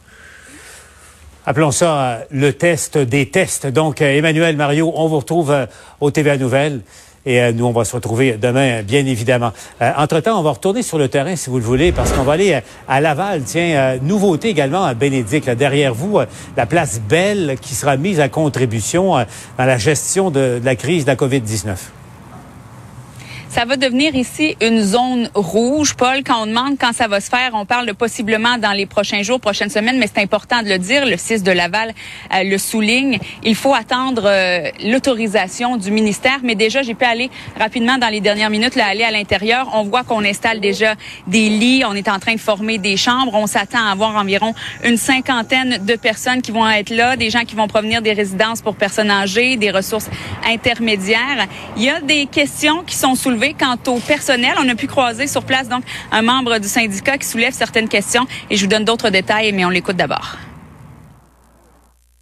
Appelons 1.46 1.70
ça 1.70 2.00
euh, 2.00 2.18
le 2.30 2.52
test 2.52 2.98
des 2.98 3.30
tests. 3.30 3.66
Donc, 3.66 4.02
euh, 4.02 4.16
Emmanuel 4.16 4.56
Mario, 4.56 4.92
on 4.94 5.08
vous 5.08 5.18
retrouve 5.18 5.54
au 6.00 6.10
TVA 6.10 6.36
Nouvelles. 6.36 6.80
Et 7.26 7.40
euh, 7.40 7.52
nous, 7.52 7.66
on 7.66 7.72
va 7.72 7.84
se 7.84 7.94
retrouver 7.94 8.32
demain, 8.32 8.82
bien 8.82 9.04
évidemment. 9.04 9.52
Euh, 9.82 9.90
entre-temps, 9.96 10.38
on 10.38 10.42
va 10.42 10.52
retourner 10.52 10.82
sur 10.82 10.98
le 10.98 11.08
terrain, 11.08 11.36
si 11.36 11.50
vous 11.50 11.58
le 11.58 11.64
voulez, 11.64 11.92
parce 11.92 12.12
qu'on 12.12 12.22
va 12.22 12.34
aller 12.34 12.54
euh, 12.54 12.60
à 12.88 13.00
Laval. 13.00 13.42
Tiens, 13.42 13.98
nouveauté 14.02 14.48
également 14.48 14.84
à 14.84 14.94
Bénédicte. 14.94 15.46
Là, 15.46 15.54
derrière 15.54 15.94
vous, 15.94 16.18
la 16.56 16.66
place 16.66 17.00
Belle 17.00 17.56
qui 17.60 17.74
sera 17.74 17.96
mise 17.96 18.20
à 18.20 18.28
contribution 18.28 19.14
dans 19.58 19.64
la 19.64 19.78
gestion 19.78 20.30
de, 20.30 20.58
de 20.60 20.64
la 20.64 20.76
crise 20.76 21.04
de 21.04 21.10
la 21.10 21.16
COVID-19 21.16 21.76
ça 23.48 23.64
va 23.64 23.76
devenir 23.76 24.14
ici 24.14 24.56
une 24.60 24.82
zone 24.82 25.30
rouge. 25.34 25.94
Paul, 25.94 26.22
quand 26.24 26.42
on 26.42 26.46
demande 26.46 26.76
quand 26.78 26.92
ça 26.92 27.08
va 27.08 27.20
se 27.20 27.30
faire, 27.30 27.52
on 27.54 27.64
parle 27.64 27.94
possiblement 27.94 28.58
dans 28.58 28.72
les 28.72 28.84
prochains 28.84 29.22
jours, 29.22 29.40
prochaines 29.40 29.70
semaines, 29.70 29.98
mais 29.98 30.06
c'est 30.06 30.22
important 30.22 30.62
de 30.62 30.68
le 30.68 30.78
dire. 30.78 31.06
Le 31.06 31.16
6 31.16 31.42
de 31.42 31.50
Laval 31.50 31.94
euh, 32.34 32.42
le 32.42 32.58
souligne. 32.58 33.18
Il 33.42 33.54
faut 33.54 33.74
attendre 33.74 34.24
euh, 34.26 34.68
l'autorisation 34.84 35.78
du 35.78 35.90
ministère, 35.90 36.40
mais 36.42 36.54
déjà, 36.54 36.82
j'ai 36.82 36.94
pu 36.94 37.06
aller 37.06 37.30
rapidement 37.58 37.96
dans 37.96 38.08
les 38.08 38.20
dernières 38.20 38.50
minutes, 38.50 38.74
là, 38.74 38.86
aller 38.86 39.02
à 39.02 39.10
l'intérieur. 39.10 39.70
On 39.72 39.84
voit 39.84 40.04
qu'on 40.04 40.24
installe 40.24 40.60
déjà 40.60 40.94
des 41.26 41.48
lits. 41.48 41.84
On 41.86 41.94
est 41.94 42.08
en 42.08 42.18
train 42.18 42.34
de 42.34 42.40
former 42.40 42.76
des 42.76 42.98
chambres. 42.98 43.32
On 43.34 43.46
s'attend 43.46 43.86
à 43.86 43.92
avoir 43.92 44.14
environ 44.16 44.54
une 44.84 44.98
cinquantaine 44.98 45.78
de 45.86 45.96
personnes 45.96 46.42
qui 46.42 46.50
vont 46.50 46.68
être 46.68 46.90
là, 46.90 47.16
des 47.16 47.30
gens 47.30 47.44
qui 47.44 47.56
vont 47.56 47.66
provenir 47.66 48.02
des 48.02 48.12
résidences 48.12 48.60
pour 48.60 48.76
personnes 48.76 49.10
âgées, 49.10 49.56
des 49.56 49.70
ressources 49.70 50.10
intermédiaires. 50.46 51.46
Il 51.78 51.84
y 51.84 51.88
a 51.90 52.02
des 52.02 52.26
questions 52.26 52.82
qui 52.84 52.94
sont 52.94 53.14
soulevées 53.14 53.37
quant 53.58 53.76
au 53.86 53.98
personnel. 54.00 54.54
On 54.58 54.68
a 54.68 54.74
pu 54.74 54.86
croiser 54.86 55.26
sur 55.26 55.44
place 55.44 55.68
donc 55.68 55.84
un 56.12 56.22
membre 56.22 56.58
du 56.58 56.68
syndicat 56.68 57.18
qui 57.18 57.26
soulève 57.26 57.52
certaines 57.52 57.88
questions 57.88 58.26
et 58.50 58.56
je 58.56 58.62
vous 58.62 58.70
donne 58.70 58.84
d'autres 58.84 59.10
détails, 59.10 59.52
mais 59.52 59.64
on 59.64 59.70
l'écoute 59.70 59.96
d'abord. 59.96 60.36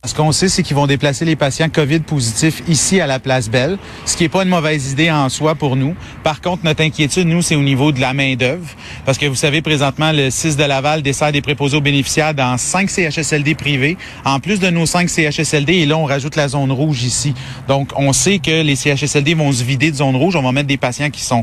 Ce 0.07 0.15
qu'on 0.15 0.31
sait, 0.31 0.49
c'est 0.49 0.63
qu'ils 0.63 0.77
vont 0.77 0.87
déplacer 0.87 1.25
les 1.25 1.35
patients 1.35 1.69
COVID 1.69 1.99
positifs 2.01 2.63
ici 2.69 3.01
à 3.01 3.09
la 3.09 3.19
place 3.19 3.51
Belle, 3.51 3.77
ce 4.05 4.17
qui 4.17 4.23
n'est 4.23 4.29
pas 4.29 4.45
une 4.45 4.49
mauvaise 4.49 4.93
idée 4.93 5.11
en 5.11 5.29
soi 5.29 5.57
pour 5.57 5.75
nous. 5.75 5.97
Par 6.23 6.41
contre, 6.41 6.65
notre 6.65 6.85
inquiétude, 6.85 7.27
nous, 7.27 7.43
c'est 7.43 7.57
au 7.57 7.63
niveau 7.63 7.91
de 7.91 8.01
la 8.01 8.15
main-d'œuvre. 8.15 8.69
Parce 9.05 9.19
que 9.19 9.27
vous 9.27 9.35
savez, 9.35 9.63
présentement, 9.63 10.13
le 10.13 10.31
6 10.31 10.57
de 10.57 10.63
Laval 10.63 11.03
dessert 11.03 11.33
des 11.33 11.43
préposés 11.43 11.77
aux 11.77 11.81
bénéficiaires 11.81 12.35
dans 12.35 12.57
5 12.57 12.89
CHSLD 12.89 13.57
privés, 13.57 13.97
en 14.25 14.39
plus 14.39 14.61
de 14.61 14.71
nos 14.71 14.87
5 14.87 15.09
CHSLD, 15.09 15.75
et 15.75 15.87
là, 15.87 15.97
on 15.97 16.05
rajoute 16.05 16.37
la 16.37 16.47
zone 16.47 16.71
rouge 16.71 17.03
ici. 17.03 17.35
Donc, 17.67 17.91
on 17.97 18.13
sait 18.13 18.39
que 18.39 18.63
les 18.63 18.77
CHSLD 18.77 19.35
vont 19.35 19.51
se 19.51 19.65
vider 19.65 19.91
de 19.91 19.97
zone 19.97 20.15
rouge. 20.15 20.37
On 20.37 20.43
va 20.43 20.53
mettre 20.53 20.69
des 20.69 20.77
patients 20.77 21.11
qui 21.11 21.23
sont, 21.23 21.43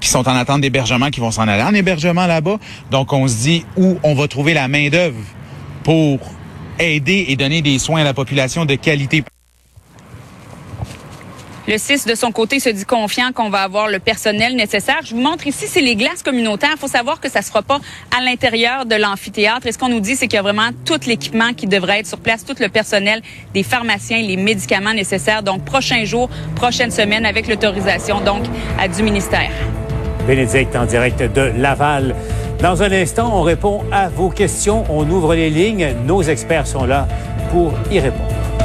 qui 0.00 0.08
sont 0.08 0.26
en 0.26 0.34
attente 0.34 0.62
d'hébergement, 0.62 1.10
qui 1.10 1.20
vont 1.20 1.30
s'en 1.30 1.46
aller 1.46 1.62
en 1.62 1.74
hébergement 1.74 2.26
là-bas. 2.26 2.56
Donc, 2.90 3.12
on 3.12 3.28
se 3.28 3.36
dit 3.36 3.66
où 3.76 3.98
on 4.02 4.14
va 4.14 4.28
trouver 4.28 4.54
la 4.54 4.66
main-d'œuvre 4.66 5.20
pour 5.84 6.20
aider 6.78 7.26
et 7.28 7.36
donner 7.36 7.62
des 7.62 7.78
soins 7.78 8.00
à 8.00 8.04
la 8.04 8.14
population 8.14 8.64
de 8.64 8.74
qualité. 8.74 9.24
Le 11.68 11.76
6, 11.76 12.06
de 12.06 12.14
son 12.14 12.32
côté, 12.32 12.60
se 12.60 12.70
dit 12.70 12.86
confiant 12.86 13.30
qu'on 13.34 13.50
va 13.50 13.58
avoir 13.58 13.88
le 13.88 13.98
personnel 13.98 14.56
nécessaire. 14.56 15.00
Je 15.04 15.14
vous 15.14 15.20
montre 15.20 15.46
ici, 15.46 15.66
c'est 15.68 15.82
les 15.82 15.96
glaces 15.96 16.22
communautaires. 16.22 16.70
Il 16.72 16.78
faut 16.78 16.88
savoir 16.88 17.20
que 17.20 17.28
ça 17.28 17.40
ne 17.40 17.44
sera 17.44 17.60
pas 17.60 17.78
à 18.16 18.22
l'intérieur 18.22 18.86
de 18.86 18.94
l'amphithéâtre. 18.94 19.66
Et 19.66 19.72
ce 19.72 19.76
qu'on 19.76 19.90
nous 19.90 20.00
dit, 20.00 20.16
c'est 20.16 20.28
qu'il 20.28 20.36
y 20.36 20.40
a 20.40 20.42
vraiment 20.42 20.70
tout 20.86 20.98
l'équipement 21.06 21.52
qui 21.52 21.66
devrait 21.66 21.98
être 21.98 22.06
sur 22.06 22.20
place, 22.20 22.42
tout 22.46 22.56
le 22.58 22.70
personnel, 22.70 23.20
des 23.52 23.62
pharmaciens, 23.62 24.22
les 24.22 24.38
médicaments 24.38 24.94
nécessaires. 24.94 25.42
Donc, 25.42 25.62
prochain 25.66 26.06
jour, 26.06 26.30
prochaine 26.56 26.90
semaine, 26.90 27.26
avec 27.26 27.46
l'autorisation 27.46 28.22
donc 28.22 28.44
du 28.96 29.02
ministère. 29.02 29.50
Bénédicte 30.26 30.74
en 30.74 30.86
direct 30.86 31.20
de 31.20 31.52
Laval. 31.58 32.14
Dans 32.60 32.82
un 32.82 32.90
instant, 32.90 33.30
on 33.32 33.42
répond 33.42 33.82
à 33.92 34.08
vos 34.08 34.30
questions. 34.30 34.84
On 34.90 35.08
ouvre 35.08 35.34
les 35.36 35.48
lignes. 35.48 35.94
Nos 36.04 36.22
experts 36.22 36.66
sont 36.66 36.86
là 36.86 37.06
pour 37.52 37.72
y 37.90 38.00
répondre. 38.00 38.57